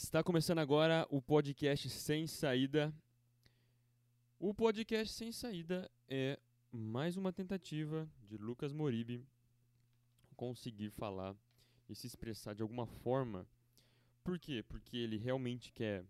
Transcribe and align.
Está 0.00 0.22
começando 0.22 0.60
agora 0.60 1.04
o 1.10 1.20
podcast 1.20 1.90
Sem 1.90 2.24
Saída. 2.28 2.94
O 4.38 4.54
podcast 4.54 5.12
Sem 5.12 5.32
Saída 5.32 5.90
é 6.06 6.38
mais 6.70 7.16
uma 7.16 7.32
tentativa 7.32 8.08
de 8.22 8.36
Lucas 8.36 8.72
Moribe 8.72 9.26
conseguir 10.36 10.90
falar 10.90 11.36
e 11.88 11.96
se 11.96 12.06
expressar 12.06 12.54
de 12.54 12.62
alguma 12.62 12.86
forma. 12.86 13.44
Por 14.22 14.38
quê? 14.38 14.62
Porque 14.62 14.96
ele 14.96 15.16
realmente 15.16 15.72
quer 15.72 16.06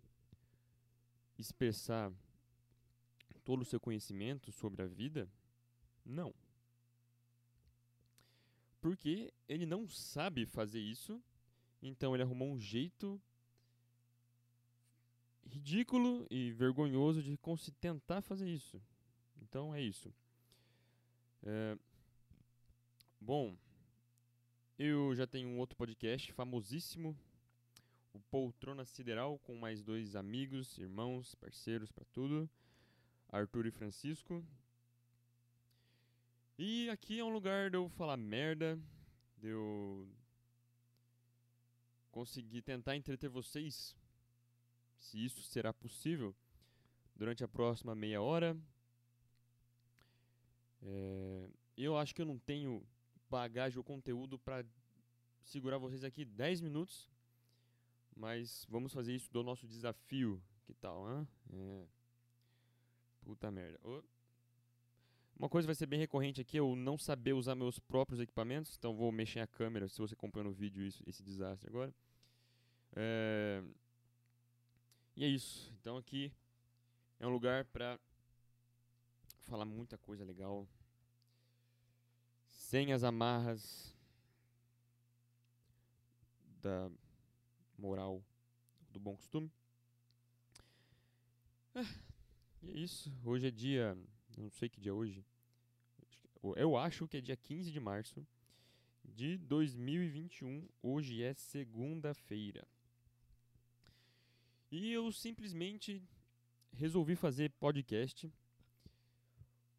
expressar 1.38 2.12
todo 3.42 3.62
o 3.62 3.64
seu 3.64 3.80
conhecimento 3.80 4.52
sobre 4.52 4.82
a 4.82 4.86
vida? 4.86 5.32
Não. 6.04 6.34
Porque 8.82 9.32
ele 9.48 9.64
não 9.64 9.88
sabe 9.88 10.44
fazer 10.44 10.78
isso, 10.78 11.20
então 11.80 12.14
ele 12.14 12.22
arrumou 12.22 12.52
um 12.52 12.60
jeito 12.60 13.20
ridículo 15.48 16.26
e 16.30 16.52
vergonhoso 16.52 17.22
de 17.22 17.36
tentar 17.80 18.22
fazer 18.22 18.48
isso. 18.48 18.80
Então 19.42 19.74
é 19.74 19.80
isso. 19.82 20.12
É... 21.42 21.76
Bom, 23.20 23.56
eu 24.78 25.14
já 25.14 25.26
tenho 25.26 25.48
um 25.48 25.58
outro 25.58 25.76
podcast 25.76 26.32
famosíssimo, 26.32 27.16
o 28.12 28.20
Poltrona 28.20 28.84
Sideral, 28.84 29.38
com 29.40 29.56
mais 29.56 29.82
dois 29.82 30.14
amigos, 30.14 30.78
irmãos, 30.78 31.34
parceiros 31.34 31.90
para 31.90 32.04
tudo, 32.12 32.48
Arthur 33.28 33.66
e 33.66 33.70
Francisco. 33.70 34.44
E 36.56 36.88
aqui 36.90 37.18
é 37.18 37.24
um 37.24 37.32
lugar 37.32 37.70
de 37.70 37.76
eu 37.76 37.88
falar 37.90 38.16
merda, 38.16 38.78
de 39.36 39.48
eu 39.48 40.08
conseguir 42.10 42.62
tentar 42.62 42.96
entreter 42.96 43.30
vocês 43.30 43.96
se 44.98 45.24
isso 45.24 45.42
será 45.42 45.72
possível 45.72 46.34
durante 47.16 47.42
a 47.42 47.48
próxima 47.48 47.94
meia 47.94 48.20
hora. 48.20 48.56
É, 50.82 51.48
eu 51.76 51.96
acho 51.96 52.14
que 52.14 52.22
eu 52.22 52.26
não 52.26 52.38
tenho 52.38 52.86
bagagem 53.30 53.78
ou 53.78 53.84
conteúdo 53.84 54.38
para 54.38 54.64
segurar 55.44 55.78
vocês 55.78 56.04
aqui 56.04 56.24
10 56.24 56.60
minutos, 56.60 57.10
mas 58.14 58.66
vamos 58.68 58.92
fazer 58.92 59.14
isso 59.14 59.32
do 59.32 59.42
nosso 59.42 59.66
desafio. 59.66 60.42
Que 60.64 60.74
tal, 60.74 61.06
hã? 61.06 61.26
É. 61.52 61.86
Puta 63.22 63.50
merda. 63.50 63.78
Oh. 63.82 64.02
Uma 65.38 65.48
coisa 65.48 65.66
vai 65.66 65.74
ser 65.74 65.86
bem 65.86 66.00
recorrente 66.00 66.40
aqui 66.40 66.56
é 66.56 66.60
eu 66.60 66.74
não 66.74 66.98
saber 66.98 67.32
usar 67.32 67.54
meus 67.54 67.78
próprios 67.78 68.20
equipamentos, 68.20 68.76
então 68.76 68.96
vou 68.96 69.12
mexer 69.12 69.38
a 69.38 69.46
câmera 69.46 69.88
se 69.88 69.98
você 69.98 70.14
acompanha 70.14 70.44
no 70.44 70.52
vídeo 70.52 70.82
isso, 70.82 71.02
esse 71.06 71.22
desastre 71.22 71.70
agora. 71.70 71.94
É... 72.96 73.62
E 75.18 75.24
é 75.24 75.26
isso. 75.26 75.74
Então 75.80 75.96
aqui 75.96 76.32
é 77.18 77.26
um 77.26 77.30
lugar 77.30 77.64
para 77.64 77.98
falar 79.40 79.64
muita 79.64 79.98
coisa 79.98 80.24
legal. 80.24 80.64
Sem 82.46 82.92
as 82.92 83.02
amarras 83.02 83.98
da 86.62 86.88
moral 87.76 88.24
do 88.92 89.00
bom 89.00 89.16
costume. 89.16 89.50
Ah, 91.74 91.82
e 92.62 92.70
é 92.70 92.78
isso. 92.78 93.12
Hoje 93.24 93.48
é 93.48 93.50
dia. 93.50 93.98
Não 94.36 94.48
sei 94.50 94.68
que 94.68 94.80
dia 94.80 94.92
é 94.92 94.94
hoje. 94.94 95.26
Eu 96.54 96.76
acho 96.76 97.08
que 97.08 97.16
é 97.16 97.20
dia 97.20 97.36
15 97.36 97.72
de 97.72 97.80
março 97.80 98.24
de 99.02 99.36
2021. 99.36 100.68
Hoje 100.80 101.24
é 101.24 101.34
segunda-feira. 101.34 102.64
E 104.70 104.92
eu 104.92 105.10
simplesmente 105.10 106.02
resolvi 106.72 107.16
fazer 107.16 107.50
podcast 107.52 108.30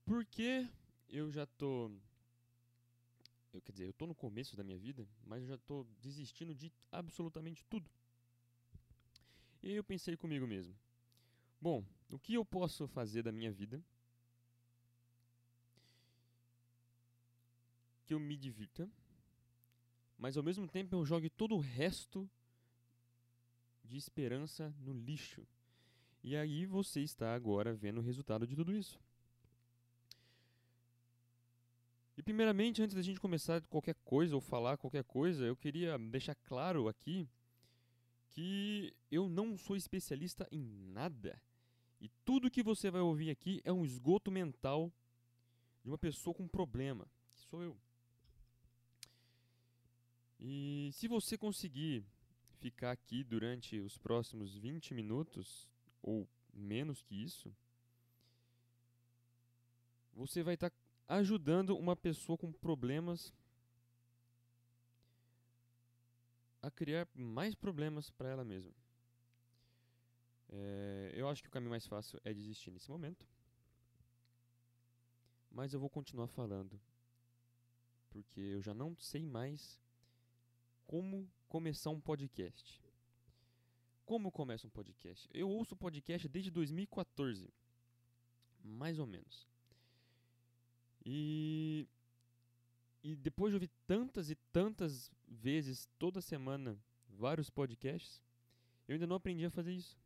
porque 0.03 0.67
eu 1.07 1.31
já 1.31 1.45
tô 1.45 1.91
eu 3.53 3.61
quer 3.61 3.71
dizer, 3.71 3.85
eu 3.85 3.93
tô 3.93 4.05
no 4.05 4.13
começo 4.13 4.55
da 4.55 4.63
minha 4.63 4.77
vida, 4.77 5.07
mas 5.25 5.41
eu 5.41 5.49
já 5.49 5.57
tô 5.57 5.85
desistindo 5.99 6.53
de 6.53 6.71
absolutamente 6.91 7.65
tudo. 7.65 7.89
E 9.61 9.69
aí 9.69 9.75
eu 9.75 9.83
pensei 9.83 10.15
comigo 10.15 10.45
mesmo. 10.45 10.75
Bom, 11.59 11.83
o 12.09 12.19
que 12.19 12.35
eu 12.35 12.45
posso 12.45 12.87
fazer 12.87 13.23
da 13.23 13.31
minha 13.31 13.51
vida 13.51 13.83
que 18.05 18.13
eu 18.13 18.19
me 18.19 18.37
divirta, 18.37 18.89
mas 20.17 20.37
ao 20.37 20.43
mesmo 20.43 20.67
tempo 20.67 20.95
eu 20.95 21.05
jogue 21.05 21.29
todo 21.29 21.55
o 21.55 21.59
resto 21.59 22.29
de 23.89 23.97
esperança 23.97 24.73
no 24.79 24.93
lixo. 24.93 25.45
E 26.23 26.35
aí 26.35 26.65
você 26.65 27.01
está 27.01 27.33
agora 27.33 27.73
vendo 27.73 27.97
o 27.97 28.03
resultado 28.03 28.45
de 28.45 28.55
tudo 28.55 28.75
isso. 28.75 28.99
E 32.15 32.21
primeiramente, 32.21 32.81
antes 32.81 32.95
da 32.95 33.01
gente 33.01 33.19
começar 33.19 33.61
qualquer 33.67 33.95
coisa 34.03 34.35
ou 34.35 34.41
falar 34.41 34.77
qualquer 34.77 35.03
coisa, 35.03 35.45
eu 35.45 35.55
queria 35.55 35.97
deixar 35.97 36.35
claro 36.35 36.87
aqui 36.87 37.27
que 38.27 38.93
eu 39.09 39.27
não 39.27 39.57
sou 39.57 39.75
especialista 39.75 40.47
em 40.51 40.61
nada. 40.93 41.41
E 41.99 42.09
tudo 42.23 42.51
que 42.51 42.61
você 42.61 42.91
vai 42.91 43.01
ouvir 43.01 43.29
aqui 43.29 43.61
é 43.63 43.71
um 43.71 43.85
esgoto 43.85 44.29
mental 44.29 44.91
de 45.81 45.89
uma 45.89 45.97
pessoa 45.97 46.33
com 46.33 46.47
problema, 46.47 47.07
que 47.33 47.41
sou 47.41 47.63
eu. 47.63 47.77
E 50.39 50.89
se 50.93 51.07
você 51.07 51.37
conseguir 51.37 52.05
ficar 52.59 52.91
aqui 52.91 53.23
durante 53.23 53.79
os 53.79 53.97
próximos 53.97 54.55
20 54.55 54.93
minutos, 54.93 55.69
ou 56.01 56.27
menos 56.53 57.01
que 57.01 57.15
isso, 57.15 57.55
você 60.13 60.43
vai 60.43 60.53
estar 60.55 60.69
tá 60.69 60.75
ajudando 61.07 61.77
uma 61.77 61.95
pessoa 61.95 62.37
com 62.37 62.51
problemas 62.51 63.33
a 66.61 66.69
criar 66.69 67.07
mais 67.15 67.55
problemas 67.55 68.09
para 68.09 68.29
ela 68.29 68.43
mesma. 68.43 68.73
É, 70.49 71.13
eu 71.15 71.27
acho 71.29 71.41
que 71.41 71.47
o 71.47 71.51
caminho 71.51 71.69
mais 71.69 71.87
fácil 71.87 72.19
é 72.23 72.33
desistir 72.33 72.71
nesse 72.71 72.89
momento. 72.89 73.25
Mas 75.49 75.73
eu 75.73 75.79
vou 75.79 75.89
continuar 75.89 76.27
falando. 76.27 76.79
Porque 78.09 78.39
eu 78.39 78.61
já 78.61 78.73
não 78.73 78.95
sei 78.97 79.25
mais 79.25 79.79
como 80.85 81.29
começar 81.49 81.89
um 81.89 81.99
podcast. 81.99 82.79
Como 84.05 84.31
começa 84.31 84.67
um 84.67 84.69
podcast? 84.69 85.27
Eu 85.33 85.49
ouço 85.49 85.75
podcast 85.75 86.29
desde 86.29 86.51
2014, 86.51 87.51
mais 88.63 88.99
ou 88.99 89.07
menos. 89.07 89.47
E 91.05 91.87
e 93.03 93.15
depois 93.15 93.51
de 93.51 93.55
ouvir 93.55 93.71
tantas 93.87 94.29
e 94.29 94.35
tantas 94.51 95.11
vezes 95.25 95.89
toda 95.97 96.21
semana 96.21 96.77
vários 97.07 97.49
podcasts, 97.49 98.21
eu 98.87 98.93
ainda 98.93 99.07
não 99.07 99.15
aprendi 99.15 99.45
a 99.45 99.49
fazer 99.49 99.73
isso. 99.73 99.97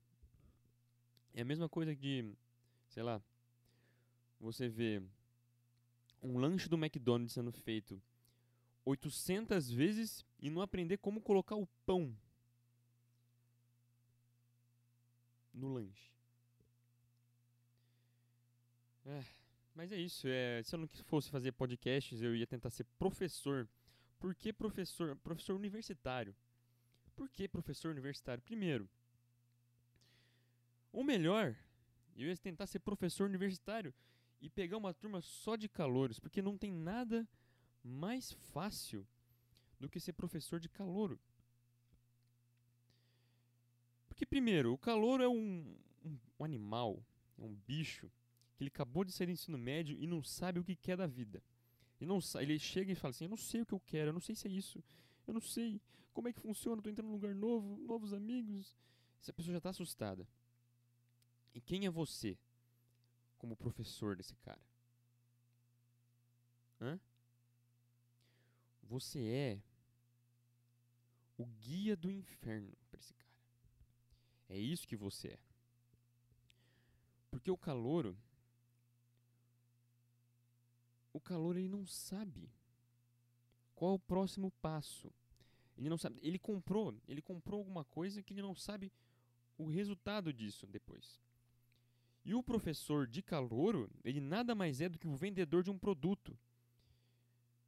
É 1.33 1.41
a 1.41 1.45
mesma 1.45 1.67
coisa 1.67 1.95
de, 1.95 2.35
sei 2.87 3.01
lá, 3.01 3.21
você 4.39 4.69
vê 4.69 5.01
um 6.21 6.37
lanche 6.37 6.69
do 6.69 6.77
McDonald's 6.77 7.33
sendo 7.33 7.51
feito 7.51 8.01
800 8.85 9.71
vezes 9.71 10.25
e 10.39 10.49
não 10.49 10.61
aprender 10.61 10.97
como 10.97 11.21
colocar 11.21 11.55
o 11.55 11.67
pão 11.85 12.15
no 15.53 15.73
lanche. 15.73 16.11
É, 19.05 19.23
mas 19.75 19.91
é 19.91 19.97
isso. 19.97 20.27
É, 20.27 20.61
se 20.63 20.75
eu 20.75 20.79
não 20.79 20.87
fosse 21.05 21.29
fazer 21.29 21.51
podcasts, 21.51 22.21
eu 22.21 22.35
ia 22.35 22.47
tentar 22.47 22.69
ser 22.69 22.85
professor. 22.97 23.67
Por 24.19 24.33
que 24.35 24.51
professor? 24.51 25.15
Professor 25.17 25.55
universitário. 25.55 26.35
Por 27.15 27.29
que 27.29 27.47
professor 27.47 27.91
universitário? 27.91 28.41
Primeiro, 28.41 28.89
ou 30.91 31.03
melhor, 31.03 31.55
eu 32.15 32.27
ia 32.27 32.37
tentar 32.37 32.67
ser 32.67 32.79
professor 32.79 33.27
universitário 33.27 33.93
e 34.41 34.49
pegar 34.49 34.77
uma 34.77 34.93
turma 34.93 35.21
só 35.21 35.55
de 35.55 35.69
calouros, 35.69 36.19
porque 36.19 36.41
não 36.41 36.57
tem 36.57 36.71
nada 36.71 37.27
mais 37.83 38.31
fácil 38.31 39.05
do 39.79 39.89
que 39.89 39.99
ser 39.99 40.13
professor 40.13 40.59
de 40.59 40.69
calouro. 40.69 41.19
Porque, 44.07 44.25
primeiro, 44.25 44.73
o 44.73 44.77
calouro 44.77 45.23
é 45.23 45.27
um, 45.27 45.75
um, 46.05 46.19
um 46.39 46.45
animal, 46.45 47.03
é 47.37 47.43
um 47.43 47.55
bicho, 47.67 48.09
que 48.55 48.63
ele 48.63 48.69
acabou 48.69 49.03
de 49.03 49.11
sair 49.11 49.27
do 49.27 49.33
ensino 49.33 49.57
médio 49.57 49.97
e 49.99 50.07
não 50.07 50.23
sabe 50.23 50.59
o 50.59 50.63
que 50.63 50.75
quer 50.75 50.95
da 50.95 51.07
vida. 51.07 51.43
Ele, 51.99 52.07
não, 52.07 52.19
ele 52.39 52.57
chega 52.59 52.91
e 52.91 52.95
fala 52.95 53.11
assim: 53.11 53.25
Eu 53.25 53.29
não 53.29 53.37
sei 53.37 53.61
o 53.61 53.65
que 53.65 53.73
eu 53.73 53.79
quero, 53.79 54.09
eu 54.09 54.13
não 54.13 54.21
sei 54.21 54.35
se 54.35 54.47
é 54.47 54.51
isso, 54.51 54.83
eu 55.27 55.33
não 55.33 55.41
sei 55.41 55.81
como 56.13 56.27
é 56.27 56.33
que 56.33 56.39
funciona, 56.39 56.79
estou 56.79 56.91
entrando 56.91 57.07
num 57.07 57.13
lugar 57.13 57.33
novo, 57.33 57.77
novos 57.85 58.13
amigos. 58.13 58.77
Essa 59.21 59.33
pessoa 59.33 59.53
já 59.53 59.57
está 59.57 59.69
assustada. 59.69 60.27
E 61.53 61.61
quem 61.61 61.85
é 61.85 61.89
você 61.89 62.37
como 63.37 63.55
professor 63.55 64.15
desse 64.15 64.35
cara? 64.37 64.61
Hã? 66.79 66.99
Você 68.93 69.19
é 69.27 69.61
o 71.35 71.47
guia 71.47 71.95
do 71.97 72.11
inferno 72.11 72.77
para 72.91 72.99
esse 72.99 73.11
cara. 73.15 73.33
É 74.47 74.55
isso 74.55 74.87
que 74.87 74.95
você 74.95 75.29
é. 75.29 75.39
Porque 77.31 77.49
o 77.49 77.57
calouro 77.57 78.15
o 81.11 81.19
calor 81.19 81.57
ele 81.57 81.67
não 81.67 81.87
sabe 81.87 82.51
qual 83.73 83.93
é 83.93 83.95
o 83.95 83.99
próximo 83.99 84.51
passo. 84.61 85.11
Ele 85.75 85.89
não 85.89 85.97
sabe, 85.97 86.19
ele 86.21 86.37
comprou, 86.37 86.95
ele 87.07 87.21
comprou 87.21 87.57
alguma 87.57 87.83
coisa 87.83 88.21
que 88.21 88.31
ele 88.31 88.43
não 88.43 88.53
sabe 88.53 88.91
o 89.57 89.65
resultado 89.65 90.31
disso 90.31 90.67
depois. 90.67 91.19
E 92.23 92.35
o 92.35 92.43
professor 92.43 93.07
de 93.07 93.23
calouro, 93.23 93.89
ele 94.03 94.21
nada 94.21 94.53
mais 94.53 94.81
é 94.81 94.87
do 94.87 94.99
que 94.99 95.07
o 95.07 95.15
vendedor 95.15 95.63
de 95.63 95.71
um 95.71 95.79
produto. 95.79 96.37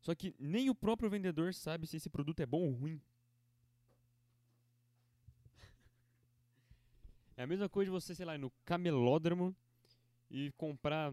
Só 0.06 0.13
que 0.13 0.36
nem 0.38 0.69
o 0.69 0.75
próprio 0.75 1.10
vendedor 1.10 1.52
sabe 1.52 1.88
se 1.88 1.98
esse 1.98 2.12
produto 2.12 2.40
é 2.40 2.46
bom 2.46 2.62
ou 2.62 2.72
ruim. 2.74 3.02
É 7.36 7.42
a 7.42 7.48
mesma 7.48 7.68
coisa 7.68 7.90
de 7.90 7.92
você, 7.92 8.13
sei 8.13 8.24
lá, 8.24 8.36
ir 8.36 8.38
no 8.38 8.52
camelódromo 8.63 9.56
e 10.30 10.52
comprar, 10.52 11.12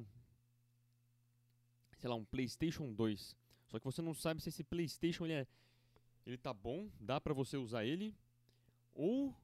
sei 1.96 2.10
lá, 2.10 2.14
um 2.14 2.24
PlayStation 2.26 2.92
2. 2.92 3.34
Só 3.68 3.78
que 3.78 3.84
você 3.86 4.02
não 4.02 4.12
sabe 4.12 4.42
se 4.42 4.50
esse 4.50 4.62
PlayStation 4.62 5.24
ele, 5.24 5.32
é, 5.32 5.46
ele 6.26 6.36
tá 6.36 6.52
bom, 6.52 6.90
dá 7.00 7.18
pra 7.18 7.32
você 7.32 7.56
usar 7.56 7.86
ele, 7.86 8.14
ou 8.92 9.34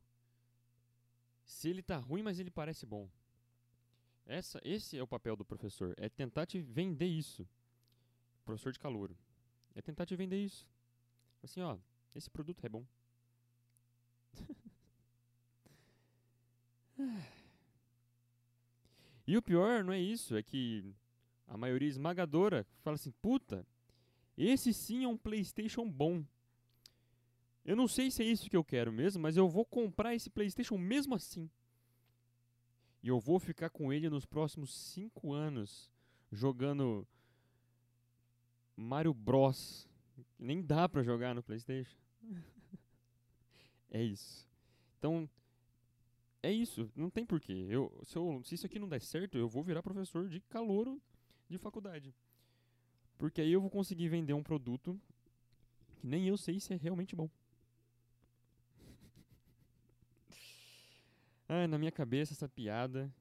se 1.46 1.70
ele 1.70 1.82
tá 1.82 1.96
ruim, 1.96 2.22
mas 2.22 2.38
ele 2.38 2.50
parece 2.50 2.84
bom. 2.84 3.08
Essa, 4.26 4.60
esse 4.62 4.98
é 4.98 5.02
o 5.02 5.08
papel 5.08 5.34
do 5.34 5.42
professor, 5.42 5.94
é 5.96 6.10
tentar 6.10 6.44
te 6.44 6.60
vender 6.60 7.06
isso. 7.06 7.48
Professor 8.44 8.74
de 8.74 8.78
calouro. 8.78 9.16
É 9.78 9.80
tentar 9.80 10.04
te 10.04 10.14
vender 10.16 10.44
isso. 10.44 10.68
Assim, 11.40 11.60
ó, 11.60 11.78
esse 12.12 12.28
produto 12.28 12.66
é 12.66 12.68
bom. 12.68 12.84
e 19.24 19.36
o 19.36 19.42
pior 19.42 19.84
não 19.84 19.92
é 19.92 20.00
isso, 20.00 20.36
é 20.36 20.42
que 20.42 20.92
a 21.46 21.56
maioria 21.56 21.88
esmagadora 21.88 22.66
fala 22.82 22.96
assim: 22.96 23.12
puta, 23.22 23.64
esse 24.36 24.74
sim 24.74 25.04
é 25.04 25.08
um 25.08 25.16
PlayStation 25.16 25.88
bom. 25.88 26.26
Eu 27.64 27.76
não 27.76 27.86
sei 27.86 28.10
se 28.10 28.20
é 28.20 28.26
isso 28.26 28.50
que 28.50 28.56
eu 28.56 28.64
quero 28.64 28.92
mesmo, 28.92 29.22
mas 29.22 29.36
eu 29.36 29.48
vou 29.48 29.64
comprar 29.64 30.12
esse 30.12 30.28
PlayStation 30.28 30.76
mesmo 30.76 31.14
assim. 31.14 31.48
E 33.00 33.06
eu 33.06 33.20
vou 33.20 33.38
ficar 33.38 33.70
com 33.70 33.92
ele 33.92 34.10
nos 34.10 34.26
próximos 34.26 34.74
5 34.74 35.32
anos 35.32 35.88
jogando 36.32 37.06
Mario 38.78 39.12
Bros. 39.12 39.88
Nem 40.38 40.62
dá 40.62 40.88
pra 40.88 41.02
jogar 41.02 41.34
no 41.34 41.42
PlayStation. 41.42 41.98
é 43.90 44.02
isso. 44.02 44.48
Então, 44.98 45.28
é 46.40 46.52
isso. 46.52 46.90
Não 46.94 47.10
tem 47.10 47.26
porquê. 47.26 47.66
Eu, 47.68 47.92
se, 48.04 48.16
eu, 48.16 48.40
se 48.44 48.54
isso 48.54 48.66
aqui 48.66 48.78
não 48.78 48.88
der 48.88 49.00
certo, 49.00 49.36
eu 49.36 49.48
vou 49.48 49.64
virar 49.64 49.82
professor 49.82 50.28
de 50.28 50.40
calouro 50.42 51.02
de 51.48 51.58
faculdade. 51.58 52.14
Porque 53.18 53.40
aí 53.40 53.50
eu 53.50 53.60
vou 53.60 53.68
conseguir 53.68 54.08
vender 54.08 54.32
um 54.32 54.44
produto 54.44 54.98
que 55.96 56.06
nem 56.06 56.28
eu 56.28 56.36
sei 56.36 56.60
se 56.60 56.72
é 56.72 56.76
realmente 56.76 57.16
bom. 57.16 57.28
ah, 61.48 61.66
na 61.66 61.78
minha 61.78 61.90
cabeça 61.90 62.32
essa 62.32 62.48
piada. 62.48 63.12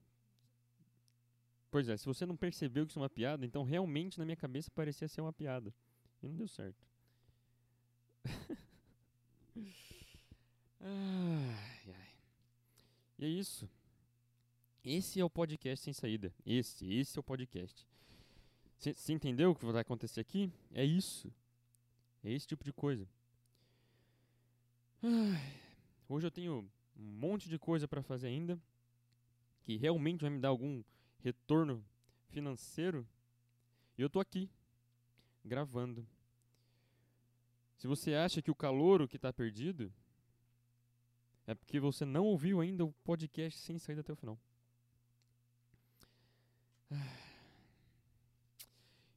Pois 1.70 1.90
é, 1.90 1.98
se 1.98 2.06
você 2.06 2.26
não 2.26 2.38
percebeu 2.38 2.86
que 2.86 2.92
isso 2.92 3.00
é 3.00 3.02
uma 3.02 3.10
piada, 3.10 3.46
então 3.46 3.64
realmente 3.64 4.18
na 4.18 4.26
minha 4.26 4.38
cabeça 4.38 4.72
parecia 4.72 5.08
ser 5.08 5.22
uma 5.22 5.34
piada. 5.34 5.74
E 6.22 6.28
não 6.28 6.36
deu 6.36 6.48
certo. 6.48 6.88
ai, 10.80 11.94
ai. 11.94 12.14
E 13.20 13.26
é 13.26 13.28
isso. 13.28 13.70
Esse 14.84 15.20
é 15.20 15.26
o 15.26 15.30
podcast 15.30 15.84
sem 15.84 15.94
saída. 15.94 16.34
Esse, 16.46 16.86
esse 16.92 17.18
é 17.18 17.20
o 17.20 17.24
podcast. 17.24 17.86
Você 18.78 19.12
entendeu 19.12 19.52
o 19.52 19.56
que 19.56 19.66
vai 19.66 19.82
acontecer 19.82 20.22
aqui? 20.22 20.52
É 20.72 20.86
isso. 20.86 21.34
É 22.24 22.32
esse 22.32 22.48
tipo 22.48 22.64
de 22.64 22.72
coisa. 22.72 23.08
Ai, 25.02 25.62
hoje 26.08 26.28
eu 26.28 26.32
tenho 26.32 26.70
um 26.96 27.04
monte 27.04 27.50
de 27.50 27.60
coisa 27.60 27.88
para 27.88 28.02
fazer 28.02 28.28
ainda 28.28 28.60
que 29.62 29.76
realmente 29.78 30.22
vai 30.22 30.30
me 30.30 30.40
dar 30.40 30.50
algum 30.50 30.82
retorno 31.20 31.84
financeiro. 32.30 33.08
E 33.98 34.02
eu 34.02 34.10
tô 34.10 34.20
aqui 34.20 34.50
gravando. 35.44 36.08
Se 37.78 37.88
você 37.88 38.14
acha 38.14 38.42
que 38.42 38.52
o 38.52 38.56
calouro 38.56 39.08
que 39.08 39.18
está 39.18 39.32
perdido, 39.32 39.94
é 41.46 41.56
porque 41.56 41.80
você 41.80 42.06
não 42.06 42.26
ouviu 42.26 42.60
ainda 42.60 42.84
o 42.84 42.92
podcast 43.04 43.60
sem 43.60 43.78
sair 43.78 44.00
até 44.00 44.12
o 44.12 44.16
final. 44.16 44.38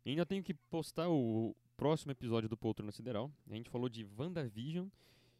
E 0.05 0.11
ainda 0.11 0.26
tenho 0.26 0.43
que 0.43 0.55
postar 0.55 1.08
o 1.08 1.56
próximo 1.76 2.12
episódio 2.12 2.49
do 2.49 2.56
Poltrona 2.56 2.93
Sideral. 2.93 3.32
A 3.49 3.55
gente 3.55 3.70
falou 3.70 3.88
de 3.88 4.05
WandaVision. 4.05 4.88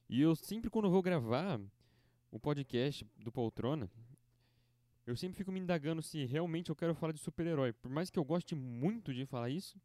E 0.09 0.21
eu 0.21 0.35
sempre, 0.35 0.71
quando 0.71 0.91
vou 0.91 1.03
gravar 1.03 1.61
o 2.31 2.41
podcast 2.41 3.07
do 3.17 3.31
Poltrona, 3.31 3.91
eu 5.11 5.17
sempre 5.17 5.37
fico 5.37 5.53
me 5.53 5.61
indagando 5.61 6.03
se 6.03 6.25
realmente 6.25 6.71
eu 6.71 6.77
quero 6.77 6.95
falar 6.95 7.13
de 7.13 7.21
super-herói. 7.21 7.73
Por 7.73 7.91
mais 7.91 8.11
que 8.11 8.19
eu 8.19 8.25
goste 8.25 8.55
muito 8.55 9.13
de 9.13 9.27
falar 9.27 9.51
isso, 9.51 9.81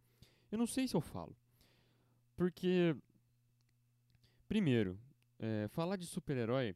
eu 0.52 0.58
não 0.58 0.68
sei 0.68 0.88
se 0.88 0.96
eu 0.96 1.02
falo. 1.02 1.36
Porque 2.36 2.96
Primeiro, 4.48 5.00
é, 5.40 5.68
falar 5.70 5.96
de 5.96 6.06
super-herói 6.06 6.76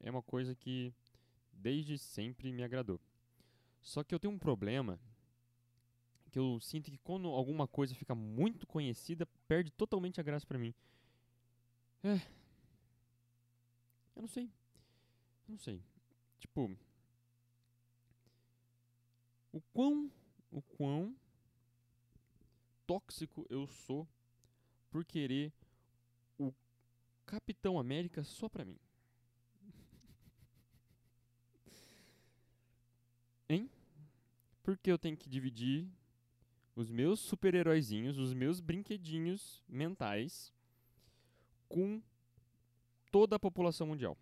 é 0.00 0.10
uma 0.10 0.22
coisa 0.22 0.54
que 0.54 0.92
desde 1.52 1.98
sempre 1.98 2.52
me 2.52 2.62
agradou. 2.62 3.00
Só 3.80 4.04
que 4.04 4.14
eu 4.14 4.18
tenho 4.20 4.34
um 4.34 4.38
problema 4.38 5.00
que 6.30 6.38
eu 6.38 6.60
sinto 6.60 6.90
que 6.90 6.98
quando 6.98 7.28
alguma 7.28 7.66
coisa 7.66 7.94
fica 7.94 8.14
muito 8.14 8.66
conhecida, 8.66 9.26
perde 9.48 9.70
totalmente 9.72 10.20
a 10.20 10.22
graça 10.22 10.46
pra 10.46 10.58
mim. 10.58 10.74
É. 12.04 12.20
Eu 14.14 14.22
não 14.22 14.28
sei. 14.28 14.44
Eu 14.44 15.52
não 15.52 15.58
sei. 15.58 15.82
Tipo. 16.38 16.70
O 19.52 19.60
quão. 19.72 20.10
O 20.50 20.62
quão 20.62 21.14
tóxico 22.86 23.46
eu 23.48 23.68
sou 23.68 24.08
por 24.90 25.04
querer 25.04 25.52
Capitão 27.30 27.78
América 27.78 28.24
só 28.24 28.48
pra 28.48 28.64
mim. 28.64 28.76
Hein? 33.48 33.70
Porque 34.64 34.90
eu 34.90 34.98
tenho 34.98 35.16
que 35.16 35.28
dividir 35.28 35.86
os 36.74 36.90
meus 36.90 37.20
super-heróizinhos, 37.20 38.18
os 38.18 38.34
meus 38.34 38.58
brinquedinhos 38.58 39.62
mentais 39.68 40.52
com 41.68 42.02
toda 43.12 43.36
a 43.36 43.38
população 43.38 43.86
mundial. 43.86 44.18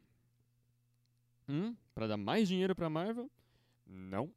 Hum? 1.48 1.74
Para 1.94 2.08
dar 2.08 2.18
mais 2.18 2.46
dinheiro 2.46 2.76
para 2.76 2.90
Marvel? 2.90 3.30
Não. 3.86 4.30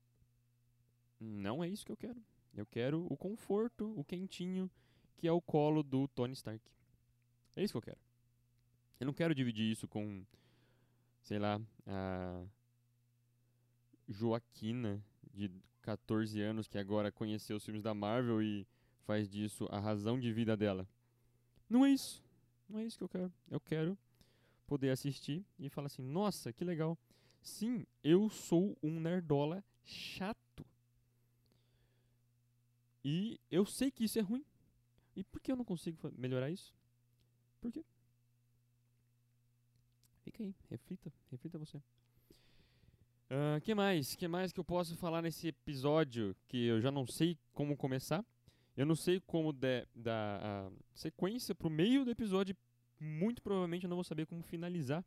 Não 1.21 1.63
é 1.63 1.67
isso 1.69 1.85
que 1.85 1.91
eu 1.91 1.97
quero. 1.97 2.19
Eu 2.53 2.65
quero 2.65 3.05
o 3.09 3.15
conforto, 3.15 3.93
o 3.95 4.03
quentinho, 4.03 4.69
que 5.15 5.27
é 5.27 5.31
o 5.31 5.39
colo 5.39 5.83
do 5.83 6.07
Tony 6.07 6.33
Stark. 6.33 6.61
É 7.55 7.63
isso 7.63 7.73
que 7.73 7.77
eu 7.77 7.81
quero. 7.81 7.99
Eu 8.99 9.05
não 9.05 9.13
quero 9.13 9.35
dividir 9.35 9.71
isso 9.71 9.87
com, 9.87 10.25
sei 11.21 11.37
lá, 11.37 11.61
a 11.85 12.43
Joaquina, 14.09 15.03
de 15.31 15.51
14 15.81 16.41
anos, 16.41 16.67
que 16.67 16.77
agora 16.77 17.11
conheceu 17.11 17.57
os 17.57 17.63
filmes 17.63 17.83
da 17.83 17.93
Marvel 17.93 18.41
e 18.41 18.67
faz 19.05 19.29
disso 19.29 19.67
a 19.71 19.79
razão 19.79 20.19
de 20.19 20.33
vida 20.33 20.57
dela. 20.57 20.87
Não 21.69 21.85
é 21.85 21.91
isso. 21.91 22.23
Não 22.67 22.79
é 22.79 22.85
isso 22.85 22.97
que 22.97 23.03
eu 23.03 23.09
quero. 23.09 23.33
Eu 23.49 23.59
quero 23.59 23.97
poder 24.65 24.89
assistir 24.89 25.45
e 25.59 25.69
falar 25.69 25.87
assim: 25.87 26.03
nossa, 26.03 26.51
que 26.51 26.63
legal. 26.63 26.97
Sim, 27.41 27.85
eu 28.03 28.29
sou 28.29 28.77
um 28.81 28.99
nerdola 28.99 29.63
chato. 29.83 30.40
E 33.03 33.39
eu 33.49 33.65
sei 33.65 33.89
que 33.89 34.03
isso 34.03 34.19
é 34.19 34.21
ruim. 34.21 34.45
E 35.15 35.23
por 35.23 35.41
que 35.41 35.51
eu 35.51 35.55
não 35.55 35.65
consigo 35.65 35.97
melhorar 36.17 36.49
isso? 36.49 36.73
Por 37.59 37.71
quê? 37.71 37.83
Fica 40.23 40.43
aí, 40.43 40.55
reflita, 40.69 41.11
reflita 41.29 41.57
você. 41.57 41.77
Uh, 41.77 43.61
que 43.63 43.73
mais? 43.73 44.15
Que 44.15 44.27
mais 44.27 44.51
que 44.51 44.59
eu 44.59 44.63
posso 44.63 44.95
falar 44.97 45.21
nesse 45.21 45.47
episódio 45.47 46.35
que 46.47 46.65
eu 46.65 46.81
já 46.81 46.91
não 46.91 47.07
sei 47.07 47.37
como 47.53 47.77
começar? 47.77 48.25
Eu 48.75 48.85
não 48.85 48.95
sei 48.95 49.19
como 49.21 49.53
dar 49.53 49.87
a 49.95 50.71
sequência 50.93 51.55
pro 51.55 51.69
meio 51.69 52.05
do 52.05 52.11
episódio. 52.11 52.55
Muito 52.99 53.41
provavelmente 53.41 53.83
eu 53.85 53.89
não 53.89 53.97
vou 53.97 54.03
saber 54.03 54.27
como 54.27 54.43
finalizar, 54.43 55.03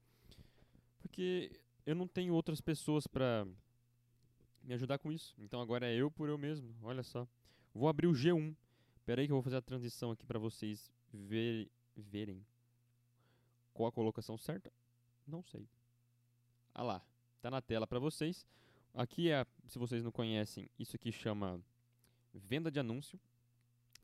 porque 0.98 1.60
eu 1.86 1.94
não 1.94 2.08
tenho 2.08 2.34
outras 2.34 2.60
pessoas 2.60 3.06
para 3.06 3.46
me 4.62 4.74
ajudar 4.74 4.98
com 4.98 5.12
isso. 5.12 5.34
Então 5.38 5.60
agora 5.60 5.86
é 5.86 5.94
eu 5.94 6.10
por 6.10 6.28
eu 6.28 6.36
mesmo. 6.36 6.74
Olha 6.82 7.02
só. 7.02 7.28
Vou 7.74 7.88
abrir 7.88 8.06
o 8.06 8.12
G1. 8.12 8.54
Espera 8.94 9.20
aí 9.20 9.26
que 9.26 9.32
eu 9.32 9.36
vou 9.36 9.42
fazer 9.42 9.56
a 9.56 9.62
transição 9.62 10.10
aqui 10.10 10.24
para 10.24 10.38
vocês 10.38 10.90
ver, 11.12 11.68
verem 11.96 12.46
qual 13.72 13.88
a 13.88 13.92
colocação 13.92 14.38
certa. 14.38 14.72
Não 15.26 15.42
sei. 15.42 15.68
Ah 16.72 16.82
lá. 16.82 17.02
Tá 17.42 17.50
na 17.50 17.60
tela 17.60 17.86
para 17.86 17.98
vocês. 17.98 18.46
Aqui 18.94 19.28
é, 19.28 19.44
se 19.66 19.78
vocês 19.78 20.04
não 20.04 20.12
conhecem, 20.12 20.70
isso 20.78 20.94
aqui 20.96 21.10
chama 21.10 21.60
venda 22.32 22.70
de 22.70 22.78
anúncio. 22.78 23.18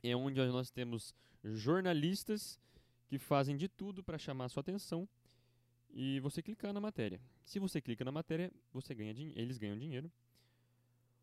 É 0.03 0.15
onde 0.17 0.41
nós 0.47 0.71
temos 0.71 1.15
jornalistas 1.45 2.59
que 3.07 3.19
fazem 3.19 3.57
de 3.57 3.69
tudo 3.69 4.03
para 4.03 4.19
chamar 4.19 4.47
a 4.47 4.49
sua 4.49 4.61
atenção 4.63 5.09
e 5.91 6.21
você 6.21 6.43
clicar 6.43 6.73
na 6.73 6.81
matéria. 6.81 7.21
Se 7.45 7.59
você 7.59 7.81
clica 7.81 8.05
na 8.05 8.13
matéria, 8.13 8.53
você 8.73 8.95
ganha 8.95 9.13
eles 9.35 9.59
ganham 9.59 9.79
dinheiro. 9.79 10.11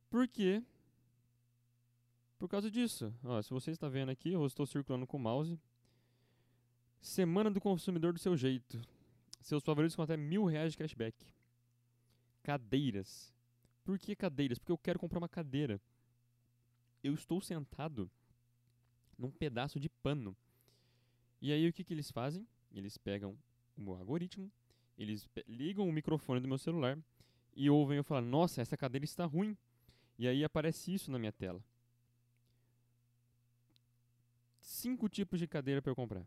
Por 0.10 0.28
quê? 0.28 0.64
Por 2.38 2.48
causa 2.48 2.70
disso. 2.70 3.14
Ó, 3.24 3.42
se 3.42 3.50
você 3.50 3.72
está 3.72 3.90
vendo 3.90 4.10
aqui, 4.10 4.32
eu 4.32 4.46
estou 4.46 4.66
circulando 4.66 5.08
com 5.08 5.18
o 5.18 5.20
mouse. 5.20 5.60
Semana 7.02 7.50
do 7.50 7.60
consumidor 7.60 8.14
do 8.14 8.20
seu 8.20 8.38
jeito. 8.38 8.80
Seus 9.42 9.64
favoritos 9.64 9.96
com 9.96 10.02
até 10.02 10.16
mil 10.16 10.46
reais 10.46 10.74
de 10.74 10.78
cashback. 10.78 11.16
Cadeiras. 12.44 13.34
Por 13.84 13.98
que 13.98 14.16
cadeiras? 14.16 14.60
Porque 14.60 14.72
eu 14.72 14.78
quero 14.78 15.00
comprar 15.00 15.20
uma 15.20 15.30
cadeira. 15.30 15.82
Eu 17.04 17.14
estou 17.14 17.42
sentado 17.42 18.10
num 19.18 19.32
pedaço 19.32 19.80
de 19.80 19.90
pano. 19.90 20.36
E 21.42 21.52
aí 21.52 21.68
o 21.68 21.74
que, 21.74 21.84
que 21.84 21.94
eles 21.94 22.12
fazem? 22.12 22.48
Eles 22.72 22.98
pegam 22.98 23.38
o 23.78 23.82
meu 23.82 23.94
algoritmo, 23.96 24.52
eles 24.98 25.28
ligam 25.48 25.88
o 25.88 25.94
microfone 25.94 26.40
do 26.40 26.48
meu 26.48 26.58
celular 26.58 26.98
e 27.56 27.70
ouvem 27.70 27.98
eu 27.98 28.04
falar: 28.04 28.22
Nossa, 28.22 28.62
essa 28.62 28.76
cadeira 28.76 29.06
está 29.06 29.26
ruim. 29.26 29.58
E 30.20 30.28
aí 30.28 30.44
aparece 30.44 30.94
isso 30.94 31.12
na 31.12 31.20
minha 31.20 31.32
tela. 31.32 31.64
Cinco 34.78 35.10
tipos 35.10 35.40
de 35.40 35.48
cadeira 35.48 35.82
para 35.82 35.92
eu 35.92 35.96
comprar. 35.96 36.24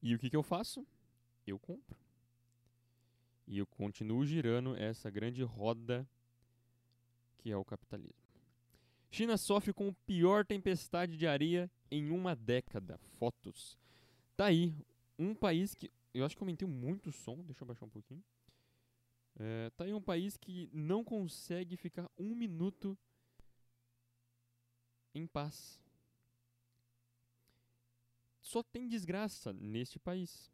E 0.00 0.14
o 0.14 0.18
que, 0.18 0.30
que 0.30 0.36
eu 0.36 0.44
faço? 0.44 0.86
Eu 1.44 1.58
compro. 1.58 1.98
E 3.48 3.58
eu 3.58 3.66
continuo 3.66 4.24
girando 4.24 4.76
essa 4.76 5.10
grande 5.10 5.42
roda 5.42 6.08
que 7.38 7.50
é 7.50 7.56
o 7.56 7.64
capitalismo. 7.64 8.22
China 9.10 9.36
sofre 9.36 9.72
com 9.72 9.88
a 9.88 9.92
pior 10.06 10.46
tempestade 10.46 11.16
de 11.16 11.26
areia 11.26 11.68
em 11.90 12.10
uma 12.10 12.36
década. 12.36 12.96
Fotos. 13.18 13.76
Tá 14.36 14.46
aí, 14.46 14.72
um 15.18 15.34
país 15.34 15.74
que. 15.74 15.90
Eu 16.14 16.24
acho 16.24 16.36
que 16.36 16.44
aumentei 16.44 16.68
muito 16.68 17.08
o 17.08 17.12
som, 17.12 17.42
deixa 17.42 17.64
eu 17.64 17.66
baixar 17.66 17.86
um 17.86 17.90
pouquinho. 17.90 18.22
É, 19.34 19.68
tá 19.70 19.82
aí 19.82 19.92
um 19.92 20.00
país 20.00 20.36
que 20.36 20.70
não 20.72 21.02
consegue 21.02 21.76
ficar 21.76 22.08
um 22.16 22.36
minuto 22.36 22.96
em 25.12 25.26
paz. 25.26 25.83
Só 28.44 28.62
tem 28.62 28.86
desgraça 28.86 29.54
neste 29.54 29.98
país. 29.98 30.52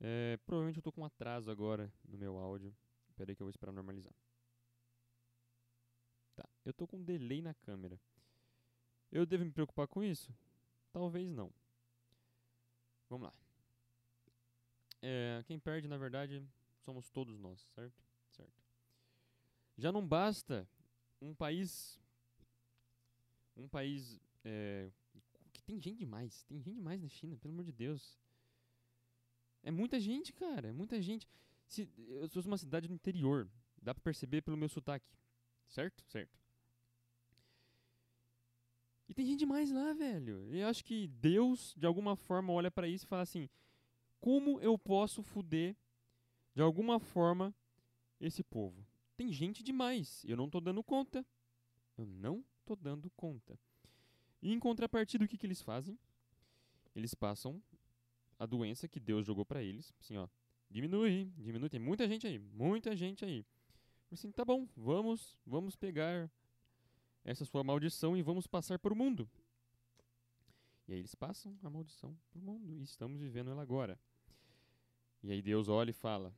É, 0.00 0.36
provavelmente 0.44 0.78
eu 0.78 0.82
tô 0.82 0.90
com 0.90 1.02
um 1.02 1.04
atraso 1.04 1.48
agora 1.48 1.90
no 2.04 2.18
meu 2.18 2.36
áudio. 2.36 2.74
Espera 3.08 3.30
aí 3.30 3.36
que 3.36 3.40
eu 3.40 3.46
vou 3.46 3.50
esperar 3.50 3.70
normalizar. 3.70 4.12
Tá, 6.34 6.48
eu 6.64 6.74
tô 6.74 6.88
com 6.88 6.96
um 6.96 7.04
delay 7.04 7.40
na 7.40 7.54
câmera. 7.54 7.98
Eu 9.12 9.24
devo 9.24 9.44
me 9.44 9.52
preocupar 9.52 9.86
com 9.86 10.02
isso? 10.02 10.34
Talvez 10.92 11.30
não. 11.30 11.52
Vamos 13.08 13.28
lá. 13.28 13.34
É, 15.00 15.44
quem 15.46 15.60
perde, 15.60 15.86
na 15.86 15.96
verdade, 15.96 16.44
somos 16.84 17.08
todos 17.08 17.38
nós, 17.38 17.60
certo? 17.72 18.02
Certo. 18.32 18.64
Já 19.78 19.92
não 19.92 20.04
basta 20.04 20.68
um 21.22 21.32
país. 21.36 22.00
Um 23.56 23.68
país. 23.68 24.20
É, 24.44 24.90
tem 25.70 25.80
gente 25.80 25.98
demais. 25.98 26.42
Tem 26.48 26.58
gente 26.60 26.74
demais 26.74 27.00
na 27.00 27.08
China, 27.08 27.36
pelo 27.36 27.54
amor 27.54 27.64
de 27.64 27.70
Deus. 27.70 28.18
É 29.62 29.70
muita 29.70 30.00
gente, 30.00 30.32
cara. 30.32 30.68
É 30.68 30.72
muita 30.72 31.00
gente. 31.00 31.28
Se, 31.68 31.88
eu 31.96 32.28
sou 32.28 32.42
uma 32.42 32.58
cidade 32.58 32.88
do 32.88 32.94
interior. 32.94 33.48
Dá 33.80 33.94
pra 33.94 34.02
perceber 34.02 34.42
pelo 34.42 34.56
meu 34.56 34.68
sotaque. 34.68 35.08
Certo? 35.68 36.02
Certo. 36.08 36.36
E 39.08 39.14
tem 39.14 39.24
gente 39.24 39.38
demais 39.38 39.70
lá, 39.70 39.92
velho. 39.92 40.52
Eu 40.52 40.66
acho 40.66 40.84
que 40.84 41.06
Deus, 41.06 41.74
de 41.76 41.86
alguma 41.86 42.16
forma, 42.16 42.52
olha 42.52 42.70
para 42.70 42.88
isso 42.88 43.04
e 43.04 43.08
fala 43.08 43.22
assim: 43.22 43.48
como 44.18 44.60
eu 44.60 44.76
posso 44.76 45.22
fuder 45.22 45.76
de 46.52 46.62
alguma 46.62 46.98
forma 46.98 47.54
esse 48.20 48.42
povo? 48.42 48.84
Tem 49.16 49.32
gente 49.32 49.62
demais. 49.62 50.24
Eu 50.24 50.36
não 50.36 50.50
tô 50.50 50.60
dando 50.60 50.82
conta. 50.82 51.24
Eu 51.96 52.06
não 52.06 52.44
tô 52.64 52.74
dando 52.74 53.08
conta. 53.10 53.56
E 54.42 54.52
em 54.52 54.58
contrapartida, 54.58 55.24
o 55.24 55.28
que, 55.28 55.36
que 55.36 55.46
eles 55.46 55.60
fazem? 55.60 55.98
Eles 56.94 57.14
passam 57.14 57.62
a 58.38 58.46
doença 58.46 58.88
que 58.88 58.98
Deus 58.98 59.26
jogou 59.26 59.44
para 59.44 59.62
eles. 59.62 59.92
Assim, 60.00 60.16
ó. 60.16 60.28
Diminui, 60.70 61.30
diminui. 61.36 61.68
Tem 61.68 61.80
muita 61.80 62.08
gente 62.08 62.26
aí, 62.26 62.38
muita 62.38 62.96
gente 62.96 63.24
aí. 63.24 63.44
Assim, 64.10 64.30
tá 64.32 64.44
bom, 64.44 64.66
vamos, 64.76 65.38
vamos 65.46 65.76
pegar 65.76 66.30
essa 67.24 67.44
sua 67.44 67.62
maldição 67.62 68.16
e 68.16 68.22
vamos 68.22 68.46
passar 68.46 68.78
para 68.78 68.92
o 68.92 68.96
mundo. 68.96 69.28
E 70.88 70.92
aí 70.92 70.98
eles 70.98 71.14
passam 71.14 71.56
a 71.62 71.70
maldição 71.70 72.16
para 72.30 72.38
o 72.40 72.42
mundo 72.42 72.72
e 72.74 72.82
estamos 72.82 73.20
vivendo 73.20 73.50
ela 73.50 73.62
agora. 73.62 73.98
E 75.22 75.30
aí 75.30 75.42
Deus 75.42 75.68
olha 75.68 75.90
e 75.90 75.92
fala: 75.92 76.34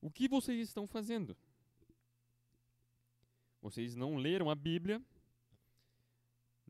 O 0.00 0.10
que 0.10 0.28
vocês 0.28 0.60
estão 0.68 0.86
fazendo? 0.86 1.36
Vocês 3.62 3.96
não 3.96 4.16
leram 4.16 4.50
a 4.50 4.54
Bíblia? 4.54 5.02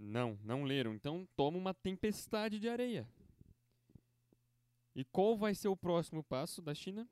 Não, 0.00 0.38
não 0.45 0.62
leram. 0.62 0.95
Então 0.95 1.28
toma 1.35 1.59
uma 1.59 1.75
tempestade 1.75 2.61
de 2.61 2.69
areia. 2.69 3.07
E 4.95 5.05
qual 5.05 5.37
vai 5.37 5.55
ser 5.55 5.69
o 5.69 5.76
próximo 5.76 6.23
passo 6.23 6.62
da 6.62 6.73
China? 6.73 7.09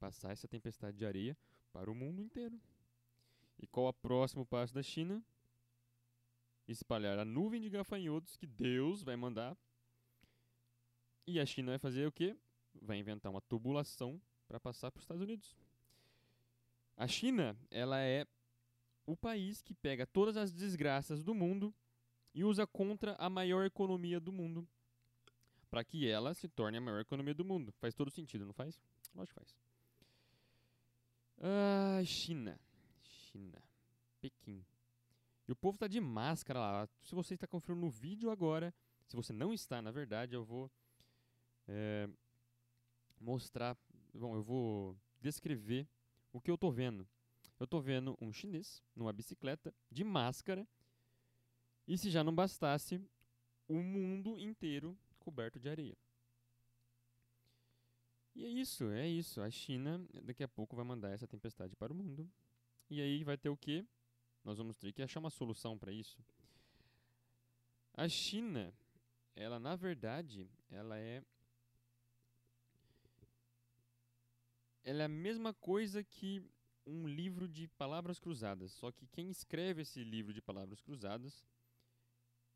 Passar 0.00 0.32
essa 0.32 0.48
tempestade 0.48 0.96
de 0.96 1.04
areia 1.04 1.36
para 1.72 1.90
o 1.90 1.94
mundo 1.94 2.22
inteiro. 2.22 2.58
E 3.60 3.66
qual 3.66 3.86
o 3.86 3.92
próximo 3.92 4.46
passo 4.46 4.74
da 4.74 4.82
China? 4.82 5.22
Espalhar 6.66 7.18
a 7.18 7.24
nuvem 7.24 7.60
de 7.60 7.68
gafanhotos 7.68 8.36
que 8.36 8.46
Deus 8.46 9.02
vai 9.02 9.14
mandar. 9.14 9.56
E 11.26 11.38
a 11.38 11.46
China 11.46 11.72
vai 11.72 11.78
fazer 11.78 12.06
o 12.06 12.12
quê? 12.12 12.34
Vai 12.80 12.98
inventar 12.98 13.30
uma 13.30 13.42
tubulação 13.42 14.20
para 14.48 14.58
passar 14.58 14.90
para 14.90 14.98
os 14.98 15.04
Estados 15.04 15.22
Unidos. 15.22 15.54
A 16.96 17.06
China, 17.06 17.56
ela 17.70 18.00
é 18.00 18.26
o 19.06 19.16
país 19.16 19.62
que 19.62 19.74
pega 19.74 20.06
todas 20.06 20.36
as 20.36 20.52
desgraças 20.52 21.22
do 21.22 21.34
mundo 21.34 21.74
e 22.34 22.44
usa 22.44 22.66
contra 22.66 23.14
a 23.16 23.28
maior 23.28 23.64
economia 23.64 24.20
do 24.20 24.32
mundo 24.32 24.66
para 25.70 25.82
que 25.82 26.06
ela 26.06 26.34
se 26.34 26.48
torne 26.48 26.78
a 26.78 26.80
maior 26.80 27.00
economia 27.00 27.34
do 27.34 27.44
mundo. 27.44 27.72
Faz 27.72 27.94
todo 27.94 28.10
sentido, 28.10 28.44
não 28.44 28.52
faz? 28.52 28.78
Lógico 29.14 29.40
que 29.40 29.46
faz. 29.46 29.56
Ah, 31.38 32.02
China. 32.04 32.60
China. 33.02 33.62
Pequim. 34.20 34.64
E 35.48 35.52
o 35.52 35.56
povo 35.56 35.76
está 35.76 35.88
de 35.88 36.00
máscara 36.00 36.60
lá. 36.60 36.88
Se 37.00 37.14
você 37.14 37.34
está 37.34 37.46
conferindo 37.46 37.80
no 37.80 37.90
vídeo 37.90 38.30
agora, 38.30 38.72
se 39.06 39.16
você 39.16 39.32
não 39.32 39.52
está, 39.52 39.82
na 39.82 39.90
verdade, 39.90 40.34
eu 40.34 40.44
vou 40.44 40.70
é, 41.66 42.08
mostrar. 43.20 43.76
Bom, 44.14 44.36
eu 44.36 44.42
vou 44.42 44.96
descrever 45.20 45.88
o 46.32 46.40
que 46.40 46.50
eu 46.50 46.54
estou 46.54 46.70
vendo. 46.70 47.08
Eu 47.62 47.64
estou 47.64 47.80
vendo 47.80 48.18
um 48.20 48.32
chinês 48.32 48.82
numa 48.92 49.12
bicicleta 49.12 49.72
de 49.88 50.02
máscara. 50.02 50.66
E 51.86 51.96
se 51.96 52.10
já 52.10 52.24
não 52.24 52.34
bastasse, 52.34 53.00
o 53.68 53.74
mundo 53.80 54.36
inteiro 54.36 54.98
coberto 55.20 55.60
de 55.60 55.68
areia. 55.68 55.96
E 58.34 58.44
é 58.44 58.48
isso, 58.48 58.90
é 58.90 59.06
isso. 59.06 59.40
A 59.40 59.48
China 59.48 60.04
daqui 60.24 60.42
a 60.42 60.48
pouco 60.48 60.74
vai 60.74 60.84
mandar 60.84 61.10
essa 61.10 61.28
tempestade 61.28 61.76
para 61.76 61.92
o 61.92 61.94
mundo. 61.94 62.28
E 62.90 63.00
aí 63.00 63.22
vai 63.22 63.38
ter 63.38 63.48
o 63.48 63.56
quê? 63.56 63.86
Nós 64.42 64.58
vamos 64.58 64.76
ter 64.76 64.92
que 64.92 65.00
achar 65.00 65.20
uma 65.20 65.30
solução 65.30 65.78
para 65.78 65.92
isso. 65.92 66.18
A 67.94 68.08
China, 68.08 68.74
ela 69.36 69.60
na 69.60 69.76
verdade, 69.76 70.50
ela 70.68 70.98
é 70.98 71.22
ela 74.82 75.02
é 75.02 75.04
a 75.04 75.08
mesma 75.08 75.54
coisa 75.54 76.02
que 76.02 76.44
um 76.86 77.06
livro 77.06 77.48
de 77.48 77.68
palavras 77.68 78.18
cruzadas, 78.18 78.72
só 78.72 78.90
que 78.90 79.06
quem 79.06 79.30
escreve 79.30 79.82
esse 79.82 80.02
livro 80.02 80.32
de 80.32 80.40
palavras 80.40 80.80
cruzadas 80.80 81.44